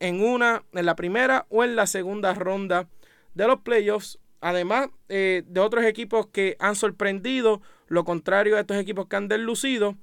en 0.00 0.22
una 0.22 0.64
en 0.72 0.86
la 0.86 0.96
primera 0.96 1.46
o 1.48 1.64
en 1.64 1.76
la 1.76 1.86
segunda 1.86 2.34
ronda 2.34 2.88
de 3.34 3.46
los 3.46 3.60
playoffs. 3.60 4.18
Además 4.40 4.88
eh, 5.08 5.42
de 5.46 5.60
otros 5.60 5.84
equipos 5.84 6.28
que 6.28 6.56
han 6.60 6.76
sorprendido, 6.76 7.60
lo 7.86 8.04
contrario 8.04 8.56
a 8.56 8.60
estos 8.60 8.76
equipos 8.76 9.06
que 9.06 9.16
han 9.16 9.28
deslucido, 9.28 9.96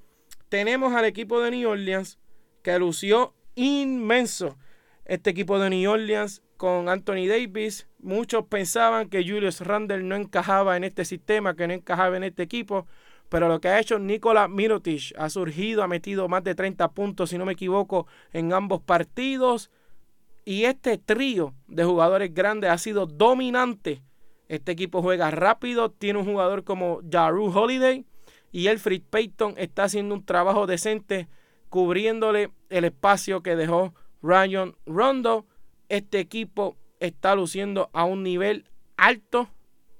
tenemos 0.48 0.94
al 0.94 1.04
equipo 1.04 1.40
de 1.40 1.50
New 1.50 1.68
Orleans 1.68 2.18
que 2.62 2.78
lució 2.78 3.34
inmenso. 3.54 4.56
Este 5.04 5.30
equipo 5.30 5.58
de 5.58 5.70
New 5.70 5.90
Orleans 5.90 6.42
con 6.56 6.88
Anthony 6.88 7.26
Davis. 7.28 7.88
Muchos 7.98 8.46
pensaban 8.46 9.08
que 9.08 9.22
Julius 9.22 9.60
Randle 9.60 10.02
no 10.02 10.16
encajaba 10.16 10.76
en 10.76 10.84
este 10.84 11.04
sistema, 11.04 11.54
que 11.54 11.66
no 11.66 11.74
encajaba 11.74 12.16
en 12.16 12.24
este 12.24 12.42
equipo. 12.42 12.86
Pero 13.28 13.48
lo 13.48 13.60
que 13.60 13.68
ha 13.68 13.80
hecho 13.80 13.98
Nikola 13.98 14.48
Mirotic 14.48 15.14
ha 15.18 15.28
surgido, 15.30 15.82
ha 15.82 15.88
metido 15.88 16.28
más 16.28 16.44
de 16.44 16.54
30 16.54 16.92
puntos, 16.92 17.30
si 17.30 17.38
no 17.38 17.44
me 17.44 17.52
equivoco, 17.52 18.06
en 18.32 18.52
ambos 18.52 18.80
partidos. 18.80 19.70
Y 20.44 20.64
este 20.64 20.96
trío 20.98 21.54
de 21.66 21.84
jugadores 21.84 22.32
grandes 22.32 22.70
ha 22.70 22.78
sido 22.78 23.06
dominante. 23.06 24.02
Este 24.48 24.72
equipo 24.72 25.02
juega 25.02 25.30
rápido, 25.30 25.90
tiene 25.90 26.20
un 26.20 26.24
jugador 26.24 26.62
como 26.62 27.00
Jaru 27.10 27.46
Holiday 27.52 28.04
y 28.52 28.68
Elfrid 28.68 29.02
Payton 29.10 29.54
está 29.56 29.84
haciendo 29.84 30.14
un 30.14 30.24
trabajo 30.24 30.66
decente 30.66 31.28
cubriéndole 31.68 32.52
el 32.70 32.84
espacio 32.84 33.42
que 33.42 33.56
dejó 33.56 33.92
Ryan 34.22 34.74
Rondo. 34.86 35.46
Este 35.88 36.18
equipo 36.18 36.76
está 37.00 37.34
luciendo 37.34 37.90
a 37.92 38.04
un 38.04 38.22
nivel 38.22 38.64
alto 38.96 39.48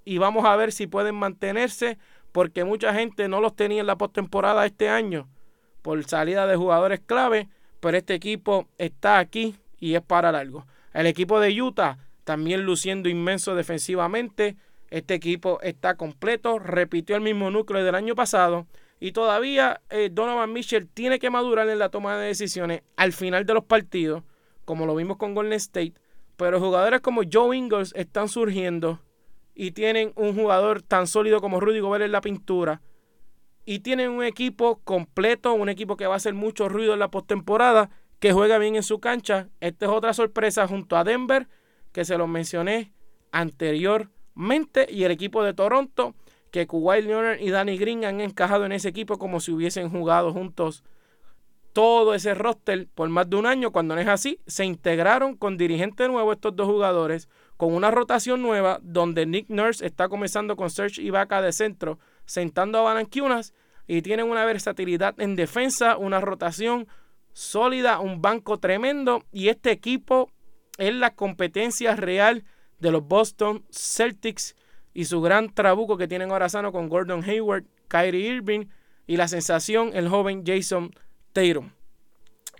y 0.04 0.18
vamos 0.18 0.44
a 0.44 0.56
ver 0.56 0.72
si 0.72 0.86
pueden 0.86 1.14
mantenerse 1.14 1.98
porque 2.32 2.64
mucha 2.64 2.92
gente 2.94 3.28
no 3.28 3.40
los 3.40 3.56
tenía 3.56 3.80
en 3.80 3.86
la 3.86 3.96
postemporada 3.96 4.66
este 4.66 4.88
año 4.88 5.28
por 5.82 6.02
salida 6.04 6.46
de 6.46 6.56
jugadores 6.56 7.00
clave, 7.04 7.48
pero 7.80 7.96
este 7.96 8.14
equipo 8.14 8.68
está 8.78 9.18
aquí 9.18 9.54
y 9.78 9.94
es 9.94 10.02
para 10.02 10.32
largo. 10.32 10.66
El 10.92 11.06
equipo 11.06 11.38
de 11.38 11.62
Utah 11.62 11.98
también 12.24 12.64
luciendo 12.64 13.08
inmenso 13.08 13.54
defensivamente. 13.54 14.56
Este 14.90 15.14
equipo 15.14 15.60
está 15.62 15.96
completo, 15.96 16.58
repitió 16.58 17.14
el 17.14 17.22
mismo 17.22 17.50
núcleo 17.50 17.84
del 17.84 17.94
año 17.94 18.16
pasado 18.16 18.66
y 18.98 19.12
todavía 19.12 19.80
eh, 19.90 20.10
Donovan 20.12 20.52
Mitchell 20.52 20.88
tiene 20.88 21.18
que 21.18 21.30
madurar 21.30 21.68
en 21.68 21.78
la 21.78 21.88
toma 21.88 22.16
de 22.16 22.26
decisiones 22.26 22.82
al 22.96 23.12
final 23.12 23.46
de 23.46 23.54
los 23.54 23.64
partidos, 23.64 24.24
como 24.66 24.84
lo 24.84 24.94
vimos 24.94 25.16
con 25.16 25.34
Golden 25.34 25.54
State. 25.54 25.94
Pero 26.36 26.60
jugadores 26.60 27.00
como 27.00 27.22
Joe 27.30 27.56
Ingles 27.56 27.94
están 27.96 28.28
surgiendo 28.28 29.00
y 29.54 29.70
tienen 29.70 30.12
un 30.16 30.34
jugador 30.34 30.82
tan 30.82 31.06
sólido 31.06 31.40
como 31.40 31.60
Rudy 31.60 31.80
Gobert 31.80 32.04
en 32.04 32.12
la 32.12 32.20
pintura. 32.20 32.82
Y 33.64 33.78
tienen 33.78 34.10
un 34.10 34.22
equipo 34.22 34.80
completo, 34.84 35.54
un 35.54 35.70
equipo 35.70 35.96
que 35.96 36.06
va 36.06 36.12
a 36.12 36.18
hacer 36.18 36.34
mucho 36.34 36.68
ruido 36.68 36.92
en 36.92 36.98
la 36.98 37.10
postemporada 37.10 37.88
que 38.18 38.32
juega 38.32 38.58
bien 38.58 38.76
en 38.76 38.82
su 38.82 39.00
cancha. 39.00 39.48
Esta 39.60 39.86
es 39.86 39.92
otra 39.92 40.12
sorpresa 40.12 40.68
junto 40.68 40.96
a 40.96 41.04
Denver, 41.04 41.48
que 41.92 42.04
se 42.04 42.18
los 42.18 42.28
mencioné 42.28 42.92
anteriormente, 43.32 44.86
y 44.90 45.04
el 45.04 45.10
equipo 45.10 45.42
de 45.42 45.54
Toronto, 45.54 46.14
que 46.50 46.66
Kawhi 46.66 47.02
Leonard 47.02 47.40
y 47.40 47.50
Danny 47.50 47.76
Green 47.76 48.04
han 48.04 48.20
encajado 48.20 48.66
en 48.66 48.72
ese 48.72 48.88
equipo 48.88 49.18
como 49.18 49.40
si 49.40 49.52
hubiesen 49.52 49.90
jugado 49.90 50.32
juntos 50.32 50.84
todo 51.76 52.14
ese 52.14 52.32
roster 52.32 52.88
por 52.94 53.10
más 53.10 53.28
de 53.28 53.36
un 53.36 53.44
año. 53.44 53.70
Cuando 53.70 53.94
no 53.94 54.00
es 54.00 54.08
así, 54.08 54.40
se 54.46 54.64
integraron 54.64 55.36
con 55.36 55.58
dirigente 55.58 56.08
nuevo 56.08 56.32
estos 56.32 56.56
dos 56.56 56.68
jugadores, 56.68 57.28
con 57.58 57.74
una 57.74 57.90
rotación 57.90 58.40
nueva, 58.40 58.78
donde 58.82 59.26
Nick 59.26 59.50
Nurse 59.50 59.84
está 59.84 60.08
comenzando 60.08 60.56
con 60.56 60.70
Serge 60.70 61.02
Ibaka 61.02 61.42
de 61.42 61.52
centro, 61.52 61.98
sentando 62.24 62.78
a 62.78 62.82
Balanquiunas, 62.82 63.52
y 63.86 64.00
tienen 64.00 64.30
una 64.30 64.46
versatilidad 64.46 65.20
en 65.20 65.36
defensa, 65.36 65.98
una 65.98 66.18
rotación 66.18 66.88
sólida, 67.34 68.00
un 68.00 68.22
banco 68.22 68.58
tremendo 68.58 69.22
y 69.30 69.48
este 69.48 69.70
equipo 69.70 70.30
es 70.78 70.94
la 70.94 71.14
competencia 71.14 71.94
real 71.94 72.44
de 72.78 72.90
los 72.90 73.06
Boston 73.06 73.66
Celtics 73.70 74.56
y 74.94 75.04
su 75.04 75.20
gran 75.20 75.52
trabuco 75.52 75.98
que 75.98 76.08
tienen 76.08 76.30
ahora 76.30 76.48
sano 76.48 76.72
con 76.72 76.88
Gordon 76.88 77.22
Hayward, 77.22 77.64
Kyrie 77.88 78.34
Irving 78.34 78.68
y 79.06 79.18
la 79.18 79.28
sensación 79.28 79.90
el 79.92 80.08
joven 80.08 80.42
Jason 80.46 80.90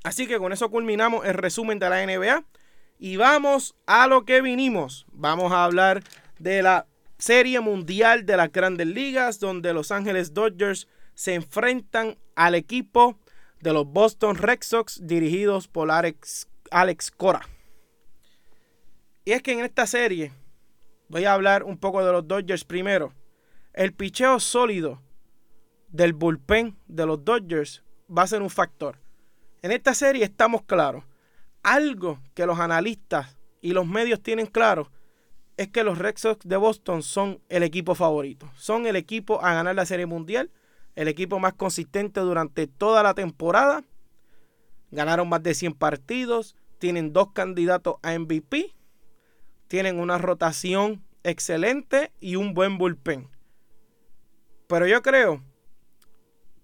Así 0.03 0.27
que 0.27 0.39
con 0.39 0.53
eso 0.53 0.71
culminamos 0.71 1.25
el 1.25 1.35
resumen 1.35 1.79
de 1.79 1.89
la 1.89 2.05
NBA 2.05 2.45
y 2.99 3.17
vamos 3.17 3.75
a 3.87 4.07
lo 4.07 4.25
que 4.25 4.43
vinimos. 4.43 5.07
Vamos 5.13 5.53
a 5.53 5.65
hablar 5.65 6.03
de 6.39 6.63
la 6.63 6.87
Serie 7.19 7.61
Mundial 7.61 8.27
de 8.27 8.37
las 8.37 8.53
Grandes 8.53 8.87
Ligas 8.87 9.41
donde 9.41 9.73
Los 9.73 9.91
Ángeles 9.91 10.35
Dodgers 10.35 10.89
se 11.15 11.35
enfrentan 11.35 12.19
al 12.35 12.55
equipo 12.55 13.19
de 13.61 13.73
los 13.73 13.87
Boston 13.87 14.37
Red 14.37 14.59
Sox 14.61 15.01
dirigidos 15.07 15.69
por 15.69 15.91
Alex, 15.91 16.47
Alex 16.71 17.11
Cora. 17.11 17.49
Y 19.25 19.33
es 19.33 19.43
que 19.43 19.53
en 19.53 19.61
esta 19.61 19.87
serie 19.87 20.33
voy 21.09 21.25
a 21.25 21.33
hablar 21.33 21.65
un 21.65 21.79
poco 21.79 22.05
de 22.05 22.13
los 22.13 22.29
Dodgers 22.29 22.65
primero. 22.65 23.15
El 23.73 23.93
picheo 23.93 24.39
sólido 24.39 25.01
del 25.89 26.13
bullpen 26.13 26.77
de 26.87 27.07
los 27.07 27.25
Dodgers 27.25 27.83
va 28.09 28.23
a 28.23 28.27
ser 28.27 28.43
un 28.43 28.51
factor. 28.51 28.99
En 29.63 29.73
esta 29.73 29.95
serie 29.95 30.25
estamos 30.25 30.63
claros. 30.63 31.05
Algo 31.63 32.21
que 32.35 32.47
los 32.47 32.59
analistas 32.59 33.37
y 33.61 33.73
los 33.73 33.87
medios 33.87 34.23
tienen 34.23 34.47
claro 34.47 34.91
es 35.57 35.69
que 35.69 35.83
los 35.83 35.99
Red 35.99 36.17
Sox 36.17 36.47
de 36.47 36.57
Boston 36.57 37.03
son 37.03 37.41
el 37.49 37.63
equipo 37.63 37.95
favorito. 37.95 38.51
Son 38.57 38.87
el 38.87 38.97
equipo 38.97 39.43
a 39.43 39.55
ganar 39.55 39.75
la 39.75 39.87
serie 39.87 40.07
mundial 40.07 40.51
el 40.97 41.09
equipo 41.09 41.39
más 41.39 41.53
consistente 41.53 42.21
durante 42.21 42.67
toda 42.67 43.03
la 43.03 43.15
temporada. 43.15 43.85
Ganaron 44.91 45.29
más 45.29 45.43
de 45.43 45.55
100 45.55 45.75
partidos, 45.75 46.57
tienen 46.79 47.13
dos 47.13 47.33
candidatos 47.33 47.97
a 48.03 48.19
MVP, 48.19 48.75
tienen 49.69 50.01
una 50.01 50.19
rotación 50.19 51.05
excelente 51.23 52.13
y 52.19 52.37
un 52.37 52.55
buen 52.55 52.79
bullpen. 52.79 53.29
Pero 54.67 54.87
yo 54.87 55.03
creo 55.03 55.43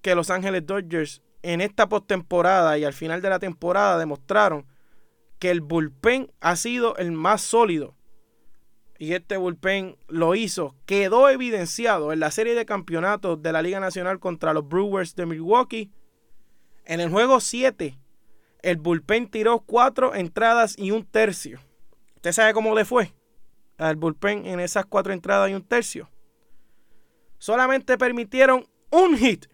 que 0.01 0.15
Los 0.15 0.31
Ángeles 0.31 0.67
Dodgers 0.67 1.23
en 1.43 1.61
esta 1.61 1.89
postemporada 1.89 2.79
y 2.79 2.85
al 2.85 2.93
final 2.93 3.21
de 3.21 3.31
la 3.31 3.39
temporada 3.39 3.99
demostraron 3.99 4.67
que 5.39 5.51
el 5.51 5.61
bullpen 5.61 6.31
ha 6.41 6.57
sido 6.57 6.97
el 6.97 7.13
más 7.13 7.43
sólido 7.43 7.97
y 9.03 9.15
este 9.15 9.37
bullpen 9.37 9.97
lo 10.07 10.37
hizo, 10.37 10.77
quedó 10.87 11.29
evidenciado 11.29 12.13
en 12.13 12.21
la 12.21 12.31
serie 12.31 12.55
de 12.55 12.65
campeonatos 12.65 13.43
de 13.43 13.51
la 13.51 13.61
Liga 13.61 13.81
Nacional 13.81 14.21
contra 14.21 14.55
los 14.55 14.69
Brewers 14.69 15.17
de 15.17 15.27
Milwaukee. 15.27 15.91
En 16.85 17.01
el 17.01 17.11
juego 17.11 17.41
7, 17.41 17.99
el 18.63 18.77
bullpen 18.77 19.29
tiró 19.29 19.59
cuatro 19.59 20.15
entradas 20.15 20.79
y 20.79 20.93
un 20.93 21.05
tercio. 21.05 21.59
¿Usted 22.15 22.31
sabe 22.31 22.55
cómo 22.55 22.77
le 22.77 22.85
fue 22.85 23.13
al 23.77 23.97
bullpen 23.97 24.47
en 24.47 24.61
esas 24.61 24.87
cuatro 24.87 25.13
entradas 25.13 25.51
y 25.51 25.55
un 25.55 25.67
tercio? 25.67 26.09
Solamente 27.39 27.99
permitieron 27.99 28.69
un 28.93 29.17
hit 29.19 29.47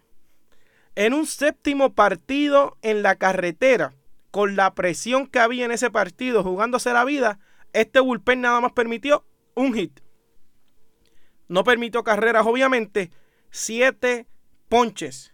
en 0.98 1.14
un 1.14 1.26
séptimo 1.26 1.94
partido 1.94 2.76
en 2.82 3.04
la 3.04 3.14
carretera, 3.14 3.94
con 4.32 4.56
la 4.56 4.74
presión 4.74 5.28
que 5.28 5.38
había 5.38 5.64
en 5.64 5.70
ese 5.70 5.92
partido 5.92 6.42
jugándose 6.42 6.92
la 6.92 7.04
vida, 7.04 7.38
este 7.72 8.00
bullpen 8.00 8.40
nada 8.40 8.60
más 8.60 8.72
permitió 8.72 9.24
un 9.54 9.74
hit. 9.74 10.00
No 11.46 11.62
permitió 11.62 12.02
carreras, 12.02 12.44
obviamente. 12.44 13.12
Siete 13.52 14.26
ponches. 14.68 15.32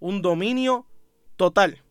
Un 0.00 0.20
dominio 0.20 0.86
total. 1.36 1.82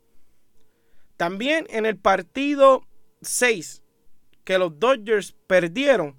También 1.17 1.65
en 1.71 1.88
el 1.88 1.97
partido 1.97 2.88
6 3.23 3.81
que 4.43 4.59
los 4.59 4.77
Dodgers 4.77 5.35
perdieron, 5.47 6.15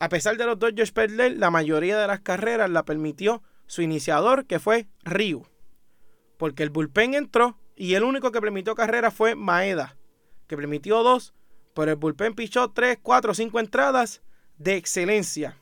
a 0.00 0.10
pesar 0.10 0.36
de 0.36 0.44
los 0.44 0.58
Dodgers 0.58 0.92
perder, 0.92 1.38
la 1.38 1.50
mayoría 1.50 1.98
de 1.98 2.06
las 2.06 2.20
carreras 2.20 2.68
la 2.68 2.84
permitió 2.84 3.42
su 3.66 3.80
iniciador, 3.80 4.44
que 4.44 4.58
fue 4.58 4.86
Ryu. 5.02 5.46
Porque 6.38 6.62
el 6.62 6.70
bullpen 6.70 7.12
entró 7.12 7.58
y 7.76 7.94
el 7.94 8.04
único 8.04 8.32
que 8.32 8.40
permitió 8.40 8.74
carreras 8.74 9.12
fue 9.12 9.34
Maeda, 9.34 9.96
que 10.46 10.56
permitió 10.56 11.02
dos, 11.02 11.34
pero 11.74 11.92
el 11.92 11.96
bullpen 11.96 12.34
pichó 12.34 12.70
3, 12.70 12.98
4, 13.02 13.34
5 13.34 13.60
entradas 13.60 14.22
de 14.56 14.76
excelencia. 14.76 15.56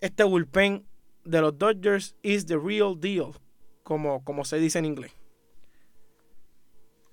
Este 0.00 0.24
bullpen 0.24 0.86
de 1.24 1.40
los 1.40 1.58
Dodgers 1.58 2.16
is 2.22 2.46
the 2.46 2.56
real 2.56 2.98
deal, 2.98 3.32
como, 3.82 4.24
como 4.24 4.44
se 4.44 4.58
dice 4.58 4.78
en 4.78 4.86
inglés. 4.86 5.12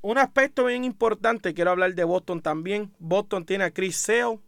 Un 0.02 0.18
aspecto 0.18 0.66
bien 0.66 0.84
importante, 0.84 1.54
quiero 1.54 1.72
hablar 1.72 1.96
de 1.96 2.04
Boston 2.04 2.42
también. 2.42 2.94
Boston 3.00 3.46
tiene 3.46 3.64
a 3.64 3.72
Chris 3.72 3.98
Sale 3.98 4.40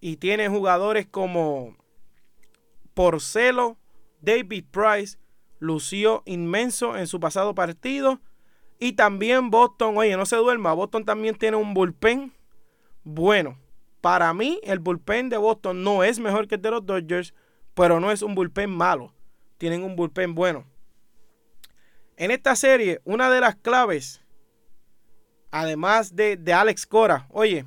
y 0.00 0.16
tiene 0.16 0.48
jugadores 0.48 1.06
como 1.06 1.76
Porcelo, 2.94 3.78
David 4.20 4.64
Price, 4.70 5.18
lució 5.58 6.22
inmenso 6.26 6.96
en 6.96 7.06
su 7.06 7.20
pasado 7.20 7.54
partido. 7.54 8.20
Y 8.78 8.92
también 8.92 9.50
Boston, 9.50 9.96
oye, 9.96 10.16
no 10.16 10.26
se 10.26 10.36
duerma, 10.36 10.72
Boston 10.72 11.04
también 11.04 11.34
tiene 11.34 11.56
un 11.56 11.74
bullpen 11.74 12.32
bueno. 13.04 13.58
Para 14.00 14.32
mí, 14.32 14.60
el 14.62 14.78
bullpen 14.78 15.28
de 15.28 15.36
Boston 15.36 15.82
no 15.82 16.04
es 16.04 16.20
mejor 16.20 16.46
que 16.46 16.54
el 16.54 16.62
de 16.62 16.70
los 16.70 16.86
Dodgers, 16.86 17.34
pero 17.74 17.98
no 17.98 18.12
es 18.12 18.22
un 18.22 18.34
bullpen 18.34 18.70
malo. 18.70 19.12
Tienen 19.58 19.82
un 19.82 19.96
bullpen 19.96 20.34
bueno. 20.34 20.64
En 22.16 22.30
esta 22.30 22.54
serie, 22.54 23.00
una 23.04 23.30
de 23.30 23.40
las 23.40 23.56
claves, 23.56 24.22
además 25.50 26.14
de, 26.14 26.36
de 26.36 26.52
Alex 26.52 26.86
Cora, 26.86 27.26
oye, 27.30 27.64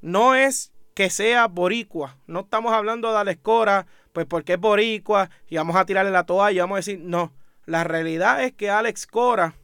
no 0.00 0.34
es 0.34 0.72
que 0.94 1.10
sea 1.10 1.46
boricua. 1.46 2.16
No 2.26 2.40
estamos 2.40 2.72
hablando 2.72 3.10
de 3.10 3.18
Alex 3.18 3.40
Cora, 3.42 3.86
pues 4.12 4.26
porque 4.26 4.54
es 4.54 4.60
boricua 4.60 5.30
y 5.48 5.56
vamos 5.56 5.76
a 5.76 5.84
tirarle 5.84 6.10
la 6.10 6.26
toalla, 6.26 6.62
vamos 6.62 6.76
a 6.76 6.78
decir, 6.78 7.00
no. 7.00 7.32
La 7.66 7.84
realidad 7.84 8.42
es 8.42 8.52
que 8.52 8.70
Alex 8.70 9.06
Cora, 9.06 9.54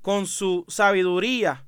con 0.00 0.26
su 0.26 0.64
sabiduría, 0.68 1.66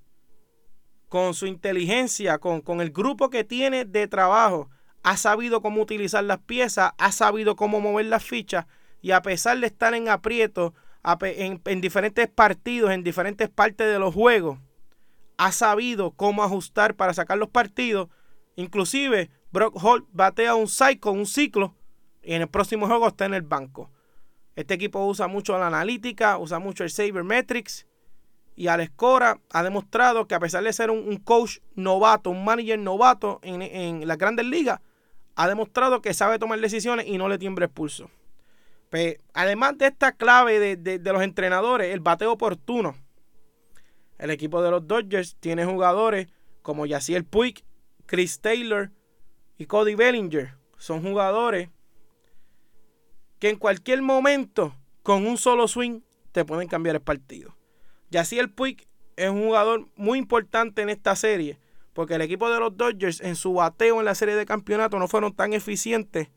con 1.08 1.34
su 1.34 1.46
inteligencia, 1.46 2.38
con, 2.38 2.60
con 2.60 2.80
el 2.80 2.90
grupo 2.90 3.30
que 3.30 3.44
tiene 3.44 3.84
de 3.84 4.08
trabajo, 4.08 4.68
ha 5.04 5.16
sabido 5.16 5.60
cómo 5.60 5.82
utilizar 5.82 6.24
las 6.24 6.38
piezas, 6.38 6.92
ha 6.98 7.12
sabido 7.12 7.56
cómo 7.56 7.80
mover 7.80 8.06
las 8.06 8.24
fichas 8.24 8.66
y 9.02 9.10
a 9.10 9.20
pesar 9.22 9.60
de 9.60 9.66
estar 9.66 9.94
en 9.94 10.08
aprieto 10.08 10.74
en, 11.20 11.80
diferentes 11.80 12.28
partidos, 12.28 12.90
en 12.90 13.04
diferentes 13.04 13.50
partes 13.50 13.86
de 13.86 13.98
los 13.98 14.14
juegos, 14.14 14.58
ha 15.36 15.52
sabido 15.52 16.12
cómo 16.12 16.42
ajustar 16.42 16.94
para 16.94 17.12
sacar 17.12 17.36
los 17.36 17.50
partidos. 17.50 18.08
Inclusive 18.56 19.30
Brock 19.54 19.76
Holt 19.80 20.04
batea 20.12 20.56
un 20.56 20.66
cycle, 20.66 21.12
un 21.12 21.26
ciclo, 21.26 21.76
y 22.24 22.34
en 22.34 22.42
el 22.42 22.48
próximo 22.48 22.88
juego 22.88 23.06
está 23.06 23.24
en 23.24 23.34
el 23.34 23.42
banco. 23.42 23.88
Este 24.56 24.74
equipo 24.74 25.06
usa 25.06 25.28
mucho 25.28 25.56
la 25.56 25.68
analítica, 25.68 26.38
usa 26.38 26.58
mucho 26.58 26.82
el 26.82 26.90
Sabermetrics. 26.90 27.86
Y 28.56 28.66
Alex 28.66 28.92
Cora 28.96 29.40
ha 29.50 29.62
demostrado 29.62 30.26
que 30.26 30.34
a 30.34 30.40
pesar 30.40 30.64
de 30.64 30.72
ser 30.72 30.90
un, 30.90 31.16
coach 31.18 31.58
novato, 31.76 32.30
un 32.30 32.44
manager 32.44 32.80
novato 32.80 33.38
en, 33.42 33.62
en 33.62 34.08
las 34.08 34.18
grandes 34.18 34.46
ligas, 34.46 34.80
ha 35.36 35.46
demostrado 35.46 36.02
que 36.02 36.14
sabe 36.14 36.40
tomar 36.40 36.60
decisiones 36.60 37.06
y 37.06 37.16
no 37.16 37.28
le 37.28 37.38
tiembla 37.38 37.66
el 37.66 37.70
pulso. 37.70 38.10
Pues, 38.90 39.18
además 39.34 39.78
de 39.78 39.86
esta 39.86 40.12
clave 40.12 40.76
de, 40.76 41.12
los 41.12 41.22
entrenadores, 41.22 41.94
el 41.94 42.00
bateo 42.00 42.32
oportuno. 42.32 42.96
El 44.18 44.30
equipo 44.30 44.62
de 44.62 44.72
los 44.72 44.86
Dodgers 44.88 45.36
tiene 45.38 45.64
jugadores 45.64 46.28
como 46.62 46.86
Yaciel 46.86 47.24
Puig, 47.24 47.64
Chris 48.06 48.40
Taylor 48.40 48.90
y 49.58 49.66
Cody 49.66 49.94
Bellinger. 49.94 50.54
Son 50.78 51.02
jugadores 51.02 51.68
que 53.38 53.50
en 53.50 53.56
cualquier 53.56 54.02
momento, 54.02 54.74
con 55.02 55.26
un 55.26 55.36
solo 55.36 55.68
swing, 55.68 56.00
te 56.32 56.44
pueden 56.44 56.68
cambiar 56.68 56.96
el 56.96 57.02
partido. 57.02 57.56
Yaciel 58.10 58.50
Puig 58.50 58.86
es 59.16 59.30
un 59.30 59.44
jugador 59.44 59.88
muy 59.96 60.18
importante 60.18 60.82
en 60.82 60.88
esta 60.88 61.16
serie 61.16 61.58
porque 61.94 62.14
el 62.14 62.22
equipo 62.22 62.50
de 62.50 62.58
los 62.58 62.76
Dodgers 62.76 63.20
en 63.20 63.36
su 63.36 63.54
bateo 63.54 64.00
en 64.00 64.04
la 64.04 64.16
serie 64.16 64.34
de 64.34 64.44
campeonato 64.44 64.98
no 64.98 65.08
fueron 65.08 65.32
tan 65.32 65.52
eficientes. 65.52 66.28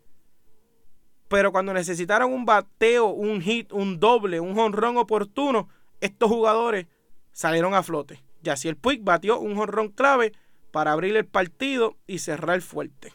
Pero 1.28 1.52
cuando 1.52 1.74
necesitaron 1.74 2.32
un 2.32 2.46
bateo, 2.46 3.08
un 3.08 3.42
hit, 3.42 3.74
un 3.74 4.00
doble, 4.00 4.40
un 4.40 4.56
jonrón 4.56 4.98
oportuno, 4.98 5.68
estos 6.00 6.30
jugadores 6.30 6.86
salieron 7.34 7.74
a 7.74 7.84
flote. 7.84 8.24
el 8.44 8.78
Puig 8.78 9.02
batió 9.04 9.40
un 9.40 9.56
jonrón 9.56 9.90
clave 9.90 10.32
para 10.72 10.92
abrir 10.92 11.16
el 11.16 11.26
partido 11.26 11.98
y 12.08 12.20
cerrar 12.20 12.62
fuerte. 12.62 13.14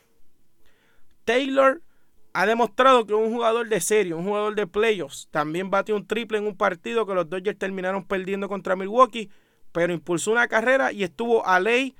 Taylor 1.24 1.82
ha 2.32 2.46
demostrado 2.46 3.06
que 3.06 3.14
un 3.14 3.32
jugador 3.32 3.68
de 3.68 3.80
serie, 3.80 4.14
un 4.14 4.24
jugador 4.24 4.54
de 4.54 4.66
playoffs. 4.66 5.28
También 5.30 5.70
batió 5.70 5.94
un 5.96 6.06
triple 6.06 6.38
en 6.38 6.46
un 6.46 6.56
partido 6.56 7.06
que 7.06 7.14
los 7.14 7.28
Dodgers 7.28 7.58
terminaron 7.58 8.04
perdiendo 8.04 8.48
contra 8.48 8.76
Milwaukee, 8.76 9.30
pero 9.72 9.92
impulsó 9.92 10.32
una 10.32 10.48
carrera 10.48 10.92
y 10.92 11.04
estuvo 11.04 11.46
a 11.46 11.60
ley 11.60 11.94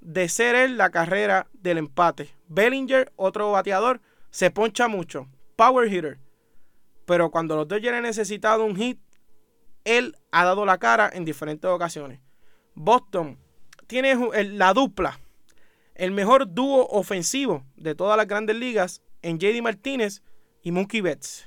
de 0.00 0.28
ser 0.28 0.54
él 0.54 0.76
la 0.76 0.90
carrera 0.90 1.46
del 1.52 1.78
empate. 1.78 2.34
Bellinger, 2.48 3.12
otro 3.16 3.52
bateador, 3.52 4.00
se 4.30 4.50
poncha 4.50 4.88
mucho. 4.88 5.28
Power 5.56 5.92
hitter. 5.92 6.18
Pero 7.06 7.30
cuando 7.30 7.56
los 7.56 7.68
Dodgers 7.68 7.96
han 7.96 8.02
necesitado 8.02 8.64
un 8.64 8.76
hit, 8.76 9.00
él 9.84 10.16
ha 10.32 10.44
dado 10.44 10.66
la 10.66 10.78
cara 10.78 11.08
en 11.12 11.24
diferentes 11.24 11.70
ocasiones. 11.70 12.20
Boston 12.74 13.38
tiene 13.86 14.16
la 14.52 14.72
dupla, 14.72 15.18
el 15.94 16.10
mejor 16.12 16.52
dúo 16.52 16.86
ofensivo 16.88 17.64
de 17.76 17.94
todas 17.94 18.16
las 18.16 18.26
grandes 18.26 18.56
ligas 18.56 19.02
en 19.22 19.38
JD 19.38 19.62
Martínez 19.62 20.22
y 20.62 20.72
Mookie 20.72 21.00
Betts. 21.00 21.46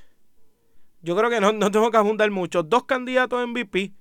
Yo 1.02 1.16
creo 1.16 1.30
que 1.30 1.40
no, 1.40 1.52
no 1.52 1.70
tengo 1.70 1.90
que 1.90 1.96
abundar 1.96 2.30
mucho. 2.30 2.62
Dos 2.62 2.84
candidatos 2.84 3.46
MVP 3.46 3.94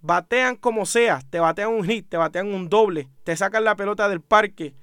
batean 0.00 0.56
como 0.56 0.86
sea, 0.86 1.20
te 1.28 1.40
batean 1.40 1.70
un 1.70 1.84
hit, 1.84 2.08
te 2.08 2.16
batean 2.16 2.48
un 2.48 2.68
doble, 2.68 3.08
te 3.24 3.36
sacan 3.36 3.64
la 3.64 3.76
pelota 3.76 4.08
del 4.08 4.20
parque, 4.20 4.74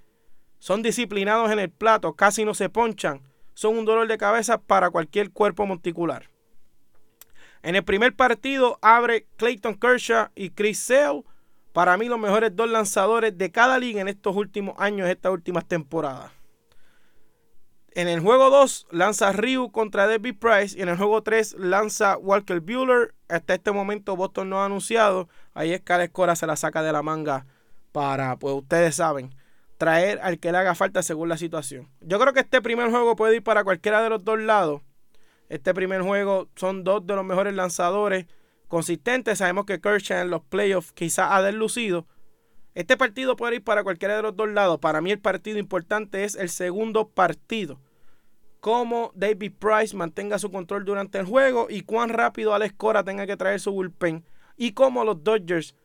son 0.59 0.81
disciplinados 0.81 1.51
en 1.51 1.59
el 1.59 1.69
plato, 1.69 2.13
casi 2.13 2.43
no 2.43 2.53
se 2.53 2.69
ponchan, 2.69 3.21
son 3.53 3.77
un 3.77 3.85
dolor 3.85 4.07
de 4.07 4.17
cabeza 4.17 4.57
para 4.57 4.89
cualquier 4.89 5.31
cuerpo 5.31 5.65
monticular. 5.65 6.29
En 7.63 7.75
el 7.75 7.83
primer 7.83 8.15
partido 8.15 8.77
abre 8.81 9.27
Clayton 9.37 9.75
Kershaw 9.75 10.29
y 10.35 10.51
Chris 10.51 10.79
Sale, 10.79 11.23
para 11.75 11.97
mí 11.97 12.07
los 12.07 12.17
mejores 12.17 12.55
dos 12.55 12.69
lanzadores 12.69 13.37
de 13.37 13.51
cada 13.51 13.77
liga 13.77 13.99
en 13.99 14.07
estos 14.07 14.33
últimos 14.33 14.75
años, 14.79 15.09
estas 15.09 15.33
últimas 15.33 15.67
temporadas. 15.67 16.31
En 17.91 18.07
el 18.07 18.21
juego 18.21 18.49
2 18.49 18.87
lanza 18.91 19.33
Ryu 19.33 19.73
contra 19.73 20.07
David 20.07 20.35
Price 20.39 20.79
y 20.79 20.83
en 20.83 20.87
el 20.87 20.95
juego 20.95 21.21
3 21.21 21.57
lanza 21.59 22.17
Walker 22.17 22.61
Bueller. 22.61 23.13
Hasta 23.27 23.55
este 23.55 23.73
momento 23.73 24.15
Boston 24.15 24.49
no 24.49 24.61
ha 24.61 24.65
anunciado. 24.67 25.27
Ahí 25.53 25.73
es 25.73 25.81
que 25.81 26.09
Cora 26.13 26.37
se 26.37 26.47
la 26.47 26.55
saca 26.55 26.81
de 26.81 26.93
la 26.93 27.03
manga 27.03 27.45
para, 27.91 28.37
pues 28.37 28.53
ustedes 28.53 28.95
saben, 28.95 29.35
traer 29.77 30.19
al 30.23 30.39
que 30.39 30.53
le 30.53 30.59
haga 30.59 30.75
falta 30.75 31.03
según 31.03 31.27
la 31.27 31.37
situación. 31.37 31.89
Yo 31.99 32.19
creo 32.19 32.31
que 32.31 32.39
este 32.39 32.61
primer 32.61 32.89
juego 32.89 33.17
puede 33.17 33.35
ir 33.35 33.43
para 33.43 33.65
cualquiera 33.65 34.01
de 34.01 34.09
los 34.09 34.23
dos 34.23 34.39
lados. 34.39 34.81
Este 35.49 35.73
primer 35.73 36.03
juego 36.03 36.47
son 36.55 36.85
dos 36.85 37.05
de 37.05 37.15
los 37.15 37.25
mejores 37.25 37.53
lanzadores 37.53 38.27
consistentes. 38.67 39.39
Sabemos 39.39 39.65
que 39.65 39.79
Kershaw 39.79 40.21
en 40.21 40.29
los 40.29 40.41
playoffs 40.43 40.91
quizás 40.91 41.29
ha 41.31 41.41
deslucido. 41.41 42.07
Este 42.73 42.97
partido 42.97 43.35
puede 43.35 43.55
ir 43.55 43.63
para 43.63 43.83
cualquiera 43.83 44.15
de 44.15 44.21
los 44.21 44.35
dos 44.35 44.49
lados. 44.49 44.79
Para 44.79 45.01
mí 45.01 45.11
el 45.11 45.19
partido 45.19 45.57
importante 45.57 46.23
es 46.23 46.35
el 46.35 46.49
segundo 46.49 47.09
partido 47.09 47.79
cómo 48.65 49.11
David 49.13 49.53
Price 49.59 49.95
mantenga 49.95 50.39
su 50.39 50.49
control 50.49 50.85
durante 50.85 51.19
el 51.19 51.27
juego 51.27 51.67
y 51.69 51.81
cuán 51.81 52.09
rápido 52.09 52.55
Alex 52.55 52.73
Cora 52.75 53.03
tenga 53.03 53.27
que 53.27 53.37
traer 53.37 53.59
su 53.59 53.71
bullpen 53.71 54.25
y 54.57 54.71
cómo 54.71 55.05
los 55.05 55.23
Dodgers 55.23 55.75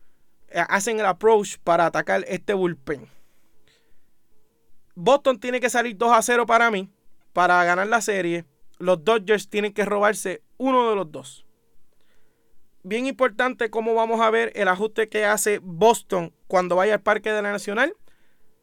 eh, 0.49 0.65
hacen 0.67 0.99
el 0.99 1.05
approach 1.05 1.59
para 1.63 1.85
atacar 1.85 2.25
este 2.27 2.55
bullpen. 2.55 3.07
Boston 4.95 5.39
tiene 5.39 5.61
que 5.61 5.69
salir 5.69 5.95
2 5.95 6.11
a 6.11 6.23
0 6.23 6.47
para 6.47 6.71
mí 6.71 6.89
para 7.35 7.63
ganar 7.65 7.87
la 7.87 8.01
serie. 8.01 8.47
Los 8.79 9.05
Dodgers 9.05 9.51
tienen 9.51 9.75
que 9.75 9.85
robarse 9.85 10.41
uno 10.57 10.89
de 10.89 10.97
los 10.97 11.13
dos. 11.13 11.45
Bien 12.83 13.07
importante 13.07 13.69
cómo 13.69 13.95
vamos 13.95 14.21
a 14.21 14.31
ver 14.31 14.53
el 14.55 14.67
ajuste 14.69 15.09
que 15.09 15.27
hace 15.27 15.61
Boston 15.63 16.33
cuando 16.47 16.77
vaya 16.77 16.95
al 16.95 17.03
Parque 17.03 17.31
de 17.31 17.43
la 17.43 17.53
Nacional. 17.53 17.95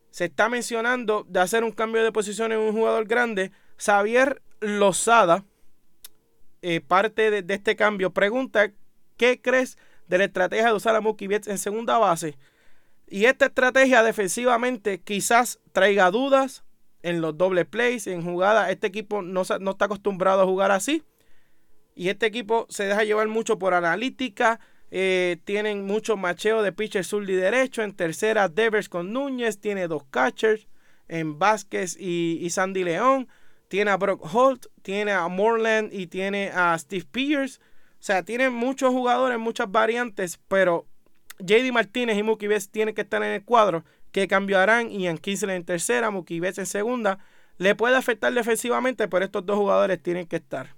Se 0.10 0.26
está 0.26 0.50
mencionando 0.50 1.24
de 1.30 1.40
hacer 1.40 1.64
un 1.64 1.72
cambio 1.72 2.04
de 2.04 2.12
posición 2.12 2.52
en 2.52 2.60
un 2.60 2.72
jugador 2.72 3.06
grande 3.06 3.52
Xavier 3.78 4.42
Lozada, 4.60 5.46
eh, 6.64 6.82
parte 6.82 7.30
de, 7.30 7.54
este 7.54 7.76
cambio, 7.76 8.12
pregunta, 8.12 8.72
¿qué 9.18 9.40
crees 9.40 9.78
de 10.08 10.18
la 10.18 10.24
estrategia 10.24 10.68
de 10.68 10.74
usar 10.74 10.96
a 10.96 11.02
Mookie 11.02 11.28
Betts 11.28 11.48
en 11.48 11.60
segunda 11.60 12.00
base? 12.00 12.40
Y 13.08 13.26
esta 13.26 13.46
estrategia 13.46 14.02
defensivamente 14.02 15.00
quizás 15.00 15.60
traiga 15.72 16.10
dudas 16.10 16.64
en 17.04 17.22
los 17.22 17.38
doble 17.38 17.66
plays, 17.66 18.08
en 18.08 18.24
jugadas. 18.24 18.72
Este 18.72 18.88
equipo 18.88 19.22
no, 19.22 19.44
no 19.60 19.72
está 19.72 19.86
acostumbrado 19.86 20.42
a 20.42 20.46
jugar 20.46 20.72
así. 20.72 21.04
Y 21.98 22.10
este 22.10 22.28
equipo 22.28 22.68
se 22.70 22.86
deja 22.86 23.04
llevar 23.04 23.28
mucho 23.28 23.58
por 23.58 23.74
analítica. 23.74 24.60
Eh, 24.92 25.38
tienen 25.46 25.84
mucho 25.84 26.16
macheo 26.16 26.62
de 26.62 26.72
pitcher 26.72 27.04
sur 27.04 27.28
y 27.28 27.34
derecho. 27.34 27.82
En 27.82 27.92
tercera, 27.92 28.48
Devers 28.50 28.88
con 28.88 29.12
Núñez. 29.12 29.60
Tiene 29.60 29.88
dos 29.88 30.04
catchers 30.12 30.68
en 31.08 31.40
Vázquez 31.40 31.98
y, 32.00 32.48
Sandy 32.52 32.84
León 32.84 33.28
tiene 33.68 33.90
a 33.90 33.98
Brock 33.98 34.24
Holt, 34.32 34.68
tiene 34.84 35.12
a 35.12 35.28
Morland 35.28 35.92
y 35.92 36.06
tiene 36.06 36.52
a 36.54 36.78
Steve 36.78 37.06
Pierce. 37.12 37.60
O 38.00 38.04
sea, 38.04 38.22
tiene 38.22 38.52
muchos 38.52 38.92
jugadores, 38.92 39.40
muchas 39.40 39.72
variantes, 39.72 40.40
pero 40.48 40.86
JD 41.40 41.72
Martínez 41.74 42.16
y 42.16 42.22
Mookie 42.24 42.48
Betts 42.48 42.70
tienen 42.70 42.94
que 42.94 43.02
estar 43.02 43.24
en 43.24 43.32
el 43.32 43.44
cuadro. 43.44 43.84
Que 44.12 44.28
cambiarán 44.28 44.92
Ian 44.92 45.18
Kinsler 45.18 45.56
en 45.56 45.66
tercera, 45.66 46.12
Mookie 46.12 46.40
Betts 46.40 46.60
en 46.60 46.68
segunda. 46.68 47.18
Le 47.58 47.74
puede 47.74 47.96
afectar 47.96 48.32
defensivamente, 48.32 49.08
pero 49.08 49.26
estos 49.26 49.44
dos 49.48 49.58
jugadores 49.58 50.02
tienen 50.02 50.28
que 50.28 50.36
estar. 50.36 50.77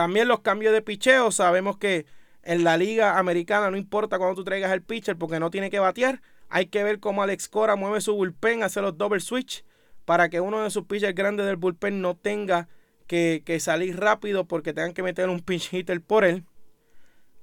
También 0.00 0.28
los 0.28 0.40
cambios 0.40 0.72
de 0.72 0.80
picheo. 0.80 1.30
Sabemos 1.30 1.76
que 1.76 2.06
en 2.42 2.64
la 2.64 2.78
liga 2.78 3.18
americana 3.18 3.70
no 3.70 3.76
importa 3.76 4.16
cuando 4.16 4.34
tú 4.34 4.44
traigas 4.44 4.72
el 4.72 4.80
pitcher 4.80 5.14
porque 5.18 5.38
no 5.38 5.50
tiene 5.50 5.68
que 5.68 5.78
batear. 5.78 6.22
Hay 6.48 6.68
que 6.68 6.82
ver 6.82 7.00
cómo 7.00 7.22
Alex 7.22 7.50
Cora 7.50 7.76
mueve 7.76 8.00
su 8.00 8.14
bullpen, 8.14 8.62
hace 8.62 8.80
los 8.80 8.96
double 8.96 9.20
switch 9.20 9.62
para 10.06 10.30
que 10.30 10.40
uno 10.40 10.62
de 10.62 10.70
sus 10.70 10.86
pitchers 10.86 11.14
grandes 11.14 11.44
del 11.44 11.56
bullpen 11.56 12.00
no 12.00 12.16
tenga 12.16 12.70
que, 13.06 13.58
salir 13.60 14.00
rápido 14.00 14.46
porque 14.46 14.72
tengan 14.72 14.94
que 14.94 15.02
meter 15.02 15.28
un 15.28 15.40
pinch 15.40 15.70
hitter 15.70 16.00
por 16.00 16.24
él. 16.24 16.46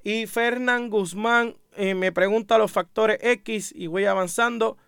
Y 0.04 0.26
Fernán 0.26 0.90
Guzmán 0.90 1.58
eh, 1.76 1.94
me 1.94 2.12
pregunta 2.12 2.58
los 2.58 2.72
factores 2.72 3.20
X 3.22 3.72
y 3.76 3.86
voy 3.86 4.06
avanzando. 4.06 4.80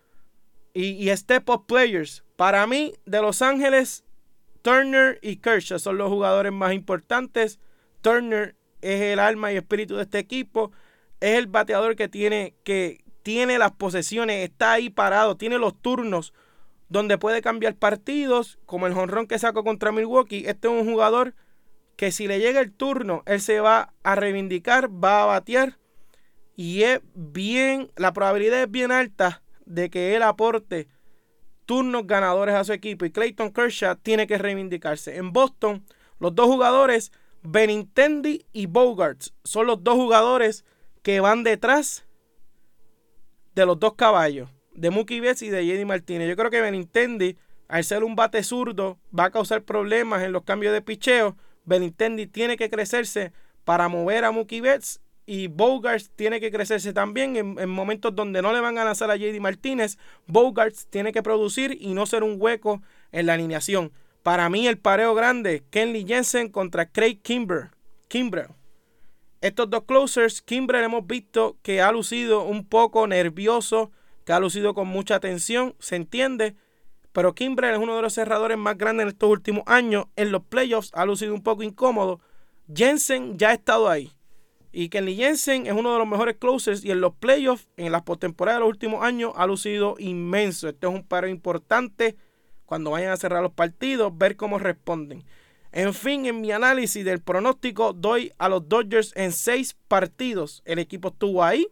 Y, 0.74 1.08
y 1.08 1.16
step 1.16 1.48
up 1.48 1.66
players. 1.68 2.24
Para 2.34 2.66
mí, 2.66 2.94
de 3.06 3.22
Los 3.22 3.42
Ángeles, 3.42 4.02
Turner 4.62 5.18
y 5.22 5.36
Kershaw 5.36 5.78
son 5.78 5.98
los 5.98 6.08
jugadores 6.08 6.52
más 6.52 6.72
importantes. 6.72 7.58
Turner 8.00 8.56
es 8.80 9.00
el 9.00 9.18
alma 9.18 9.52
y 9.52 9.56
espíritu 9.56 9.96
de 9.96 10.02
este 10.02 10.18
equipo. 10.18 10.72
Es 11.20 11.38
el 11.38 11.46
bateador 11.46 11.96
que 11.96 12.08
tiene, 12.08 12.54
que 12.64 13.04
tiene 13.22 13.58
las 13.58 13.72
posesiones, 13.72 14.48
está 14.48 14.72
ahí 14.72 14.90
parado, 14.90 15.36
tiene 15.36 15.58
los 15.58 15.80
turnos 15.80 16.32
donde 16.88 17.18
puede 17.18 17.40
cambiar 17.40 17.76
partidos, 17.76 18.58
como 18.66 18.86
el 18.86 18.94
jonrón 18.94 19.26
que 19.26 19.38
sacó 19.38 19.62
contra 19.62 19.92
Milwaukee. 19.92 20.44
Este 20.46 20.68
es 20.68 20.74
un 20.74 20.90
jugador 20.90 21.34
que 21.96 22.10
si 22.10 22.26
le 22.26 22.40
llega 22.40 22.60
el 22.60 22.72
turno, 22.72 23.22
él 23.26 23.40
se 23.40 23.60
va 23.60 23.92
a 24.02 24.14
reivindicar, 24.14 24.88
va 24.88 25.22
a 25.22 25.26
batear 25.26 25.78
Y 26.56 26.82
es 26.82 27.00
bien, 27.14 27.90
la 27.96 28.12
probabilidad 28.12 28.62
es 28.62 28.70
bien 28.70 28.90
alta 28.90 29.42
de 29.66 29.90
que 29.90 30.16
él 30.16 30.22
aporte 30.22 30.88
turnos 31.70 32.04
ganadores 32.04 32.56
a 32.56 32.64
su 32.64 32.72
equipo. 32.72 33.04
Y 33.04 33.12
Clayton 33.12 33.52
Kershaw 33.52 33.94
tiene 33.94 34.26
que 34.26 34.38
reivindicarse. 34.38 35.18
En 35.18 35.32
Boston, 35.32 35.84
los 36.18 36.34
dos 36.34 36.46
jugadores, 36.46 37.12
Benintendi 37.44 38.44
y 38.52 38.66
Bogarts, 38.66 39.34
son 39.44 39.68
los 39.68 39.84
dos 39.84 39.94
jugadores 39.94 40.64
que 41.04 41.20
van 41.20 41.44
detrás 41.44 42.08
de 43.54 43.66
los 43.66 43.78
dos 43.78 43.94
caballos, 43.94 44.50
de 44.74 44.90
Mookie 44.90 45.20
Betts 45.20 45.42
y 45.42 45.50
de 45.50 45.64
JD 45.64 45.86
Martínez. 45.86 46.28
Yo 46.28 46.34
creo 46.34 46.50
que 46.50 46.60
Benintendi, 46.60 47.36
al 47.68 47.84
ser 47.84 48.02
un 48.02 48.16
bate 48.16 48.42
zurdo, 48.42 48.98
va 49.16 49.26
a 49.26 49.30
causar 49.30 49.62
problemas 49.62 50.24
en 50.24 50.32
los 50.32 50.42
cambios 50.42 50.72
de 50.72 50.82
picheo. 50.82 51.36
Benintendi 51.66 52.26
tiene 52.26 52.56
que 52.56 52.68
crecerse 52.68 53.32
para 53.62 53.86
mover 53.86 54.24
a 54.24 54.32
Mookie 54.32 54.60
Betts 54.60 55.00
y 55.30 55.46
Bogarts 55.46 56.10
tiene 56.16 56.40
que 56.40 56.50
crecerse 56.50 56.92
también 56.92 57.36
en, 57.36 57.68
momentos 57.68 58.12
donde 58.16 58.42
no 58.42 58.52
le 58.52 58.58
van 58.58 58.78
a 58.78 58.84
lanzar 58.84 59.12
a 59.12 59.16
JD 59.16 59.38
Martínez. 59.38 59.96
Bogarts 60.26 60.88
tiene 60.88 61.12
que 61.12 61.22
producir 61.22 61.78
y 61.80 61.94
no 61.94 62.04
ser 62.04 62.24
un 62.24 62.34
hueco 62.36 62.82
en 63.12 63.26
la 63.26 63.34
alineación. 63.34 63.92
Para 64.24 64.50
mí 64.50 64.66
el 64.66 64.78
pareo 64.78 65.14
grande, 65.14 65.62
Kenley 65.70 66.04
Jensen 66.04 66.48
contra 66.48 66.90
Craig 66.90 67.20
Kimber. 67.22 67.70
Kimbrell. 68.08 68.48
Estos 69.40 69.70
dos 69.70 69.84
closers, 69.84 70.42
Kimbrell 70.42 70.82
hemos 70.82 71.06
visto 71.06 71.58
que 71.62 71.80
ha 71.80 71.92
lucido 71.92 72.42
un 72.42 72.66
poco 72.66 73.06
nervioso, 73.06 73.92
que 74.24 74.32
ha 74.32 74.40
lucido 74.40 74.74
con 74.74 74.88
mucha 74.88 75.20
tensión, 75.20 75.76
se 75.78 75.94
entiende. 75.94 76.56
Pero 77.12 77.36
Kimbrell 77.36 77.74
es 77.74 77.78
uno 77.78 77.94
de 77.94 78.02
los 78.02 78.14
cerradores 78.14 78.58
más 78.58 78.76
grandes 78.76 79.04
en 79.04 79.10
estos 79.10 79.30
últimos 79.30 79.62
años. 79.66 80.06
En 80.16 80.32
los 80.32 80.42
playoffs 80.42 80.90
ha 80.92 81.06
lucido 81.06 81.32
un 81.34 81.44
poco 81.44 81.62
incómodo. 81.62 82.18
Jensen 82.74 83.38
ya 83.38 83.50
ha 83.50 83.52
estado 83.52 83.88
ahí. 83.88 84.10
Y 84.72 84.88
Kenley 84.88 85.16
Jensen 85.16 85.66
es 85.66 85.72
uno 85.72 85.92
de 85.92 85.98
los 85.98 86.06
mejores 86.06 86.36
closers 86.36 86.84
y 86.84 86.90
en 86.90 87.00
los 87.00 87.14
playoffs, 87.14 87.68
en 87.76 87.90
las 87.90 88.02
postemporadas 88.02 88.58
de 88.58 88.60
los 88.60 88.68
últimos 88.68 89.04
años, 89.04 89.32
ha 89.36 89.46
lucido 89.46 89.96
inmenso. 89.98 90.68
Este 90.68 90.86
es 90.86 90.92
un 90.92 91.02
paro 91.02 91.28
importante 91.28 92.16
cuando 92.66 92.92
vayan 92.92 93.10
a 93.10 93.16
cerrar 93.16 93.42
los 93.42 93.52
partidos, 93.52 94.16
ver 94.16 94.36
cómo 94.36 94.58
responden. 94.58 95.24
En 95.72 95.92
fin, 95.92 96.26
en 96.26 96.40
mi 96.40 96.52
análisis 96.52 97.04
del 97.04 97.20
pronóstico, 97.20 97.92
doy 97.92 98.32
a 98.38 98.48
los 98.48 98.68
Dodgers 98.68 99.12
en 99.16 99.32
seis 99.32 99.76
partidos. 99.88 100.62
El 100.64 100.78
equipo 100.78 101.08
estuvo 101.08 101.42
ahí. 101.42 101.68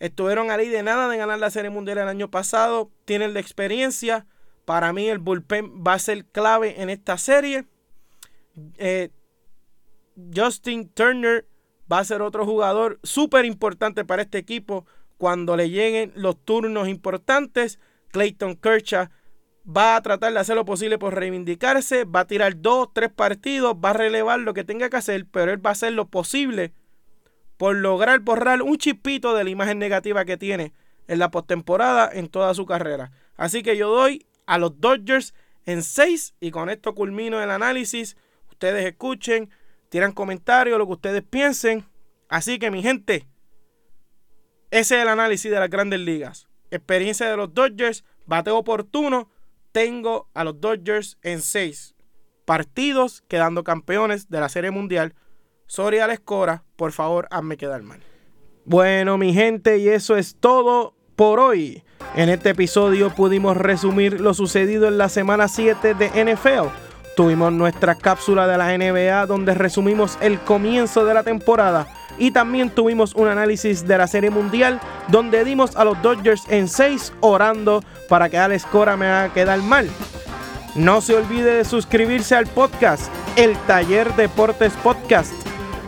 Estuvieron 0.00 0.50
a 0.50 0.56
ley 0.56 0.68
de 0.68 0.82
nada 0.82 1.08
de 1.08 1.16
ganar 1.16 1.38
la 1.38 1.50
Serie 1.50 1.70
Mundial 1.70 1.98
el 1.98 2.08
año 2.08 2.30
pasado. 2.30 2.90
Tienen 3.04 3.34
la 3.34 3.40
experiencia. 3.40 4.26
Para 4.64 4.92
mí 4.92 5.08
el 5.08 5.18
bullpen 5.18 5.82
va 5.82 5.94
a 5.94 5.98
ser 5.98 6.24
clave 6.26 6.80
en 6.82 6.90
esta 6.90 7.16
serie. 7.18 7.66
Eh, 8.76 9.10
Justin 10.34 10.88
Turner 10.88 11.46
va 11.92 11.98
a 11.98 12.04
ser 12.04 12.22
otro 12.22 12.46
jugador 12.46 12.98
súper 13.02 13.44
importante 13.44 14.04
para 14.04 14.22
este 14.22 14.38
equipo 14.38 14.86
cuando 15.18 15.56
le 15.56 15.68
lleguen 15.68 16.12
los 16.16 16.42
turnos 16.42 16.88
importantes. 16.88 17.78
Clayton 18.10 18.56
Kershaw 18.56 19.08
va 19.64 19.96
a 19.96 20.02
tratar 20.02 20.32
de 20.32 20.38
hacer 20.38 20.56
lo 20.56 20.64
posible 20.64 20.98
por 20.98 21.14
reivindicarse, 21.14 22.04
va 22.04 22.20
a 22.20 22.26
tirar 22.26 22.60
dos, 22.60 22.88
tres 22.92 23.10
partidos, 23.10 23.76
va 23.76 23.90
a 23.90 23.94
relevar 23.94 24.40
lo 24.40 24.54
que 24.54 24.64
tenga 24.64 24.90
que 24.90 24.96
hacer, 24.96 25.26
pero 25.30 25.52
él 25.52 25.64
va 25.64 25.70
a 25.70 25.72
hacer 25.72 25.92
lo 25.92 26.06
posible 26.06 26.72
por 27.56 27.76
lograr 27.76 28.20
borrar 28.20 28.62
un 28.62 28.76
chispito 28.76 29.34
de 29.34 29.44
la 29.44 29.50
imagen 29.50 29.78
negativa 29.78 30.24
que 30.24 30.36
tiene 30.36 30.72
en 31.06 31.18
la 31.18 31.30
postemporada 31.30 32.10
en 32.12 32.28
toda 32.28 32.54
su 32.54 32.66
carrera. 32.66 33.12
Así 33.36 33.62
que 33.62 33.76
yo 33.76 33.88
doy 33.90 34.26
a 34.46 34.58
los 34.58 34.80
Dodgers 34.80 35.34
en 35.64 35.82
6 35.82 36.34
y 36.40 36.50
con 36.50 36.70
esto 36.70 36.94
culmino 36.94 37.40
el 37.40 37.50
análisis. 37.50 38.16
Ustedes 38.50 38.84
escuchen, 38.84 39.50
tiran 39.92 40.12
comentarios, 40.12 40.78
lo 40.78 40.86
que 40.86 40.94
ustedes 40.94 41.22
piensen. 41.22 41.84
Así 42.30 42.58
que 42.58 42.70
mi 42.70 42.82
gente, 42.82 43.28
ese 44.70 44.96
es 44.96 45.02
el 45.02 45.08
análisis 45.08 45.50
de 45.50 45.60
las 45.60 45.68
grandes 45.68 46.00
ligas. 46.00 46.48
Experiencia 46.70 47.28
de 47.28 47.36
los 47.36 47.52
Dodgers, 47.52 48.02
bateo 48.24 48.56
oportuno. 48.56 49.28
Tengo 49.70 50.30
a 50.32 50.44
los 50.44 50.58
Dodgers 50.62 51.18
en 51.20 51.42
6 51.42 51.94
partidos 52.46 53.22
quedando 53.28 53.64
campeones 53.64 54.30
de 54.30 54.40
la 54.40 54.48
Serie 54.48 54.70
Mundial. 54.70 55.14
Sorry 55.66 55.98
a 55.98 56.06
la 56.06 56.14
escora, 56.14 56.64
por 56.76 56.92
favor, 56.92 57.28
hazme 57.30 57.58
quedar 57.58 57.82
mal. 57.82 58.00
Bueno, 58.64 59.18
mi 59.18 59.34
gente, 59.34 59.76
y 59.76 59.88
eso 59.88 60.16
es 60.16 60.36
todo 60.36 60.94
por 61.16 61.38
hoy. 61.38 61.84
En 62.14 62.30
este 62.30 62.50
episodio 62.50 63.14
pudimos 63.14 63.58
resumir 63.58 64.22
lo 64.22 64.32
sucedido 64.32 64.88
en 64.88 64.96
la 64.96 65.10
semana 65.10 65.48
7 65.48 65.92
de 65.92 66.34
NFL 66.34 66.91
Tuvimos 67.16 67.52
nuestra 67.52 67.94
cápsula 67.94 68.46
de 68.46 68.56
la 68.56 68.76
NBA 68.76 69.26
donde 69.26 69.54
resumimos 69.54 70.16
el 70.20 70.38
comienzo 70.40 71.04
de 71.04 71.14
la 71.14 71.22
temporada 71.22 71.86
y 72.18 72.30
también 72.30 72.70
tuvimos 72.70 73.14
un 73.14 73.28
análisis 73.28 73.86
de 73.86 73.98
la 73.98 74.06
Serie 74.06 74.30
Mundial 74.30 74.80
donde 75.08 75.44
dimos 75.44 75.76
a 75.76 75.84
los 75.84 76.00
Dodgers 76.02 76.44
en 76.48 76.68
6 76.68 77.12
orando 77.20 77.82
para 78.08 78.28
que 78.28 78.38
Alex 78.38 78.64
Cora 78.66 78.96
me 78.96 79.06
haga 79.06 79.32
quedar 79.32 79.60
mal. 79.60 79.88
No 80.74 81.02
se 81.02 81.14
olvide 81.14 81.54
de 81.54 81.64
suscribirse 81.64 82.34
al 82.34 82.46
podcast, 82.46 83.12
el 83.36 83.56
Taller 83.66 84.14
Deportes 84.14 84.72
Podcast. 84.82 85.32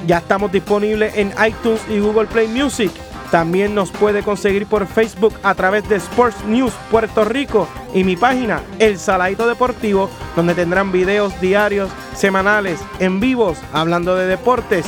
Ya 0.06 0.18
estamos 0.18 0.52
disponibles 0.52 1.16
en 1.16 1.32
iTunes 1.46 1.80
y 1.88 2.00
Google 2.00 2.26
Play 2.26 2.48
Music. 2.48 2.92
También 3.34 3.74
nos 3.74 3.90
puede 3.90 4.22
conseguir 4.22 4.64
por 4.64 4.86
Facebook 4.86 5.34
a 5.42 5.56
través 5.56 5.88
de 5.88 5.96
Sports 5.96 6.44
News 6.44 6.72
Puerto 6.88 7.24
Rico 7.24 7.66
y 7.92 8.04
mi 8.04 8.14
página 8.14 8.62
El 8.78 8.96
Saladito 8.96 9.48
Deportivo, 9.48 10.08
donde 10.36 10.54
tendrán 10.54 10.92
videos 10.92 11.40
diarios, 11.40 11.90
semanales, 12.14 12.78
en 13.00 13.18
vivos, 13.18 13.58
hablando 13.72 14.14
de 14.14 14.28
deportes. 14.28 14.86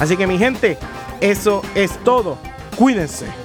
Así 0.00 0.16
que 0.16 0.26
mi 0.26 0.38
gente, 0.38 0.76
eso 1.20 1.62
es 1.76 1.96
todo. 2.02 2.36
Cuídense. 2.76 3.43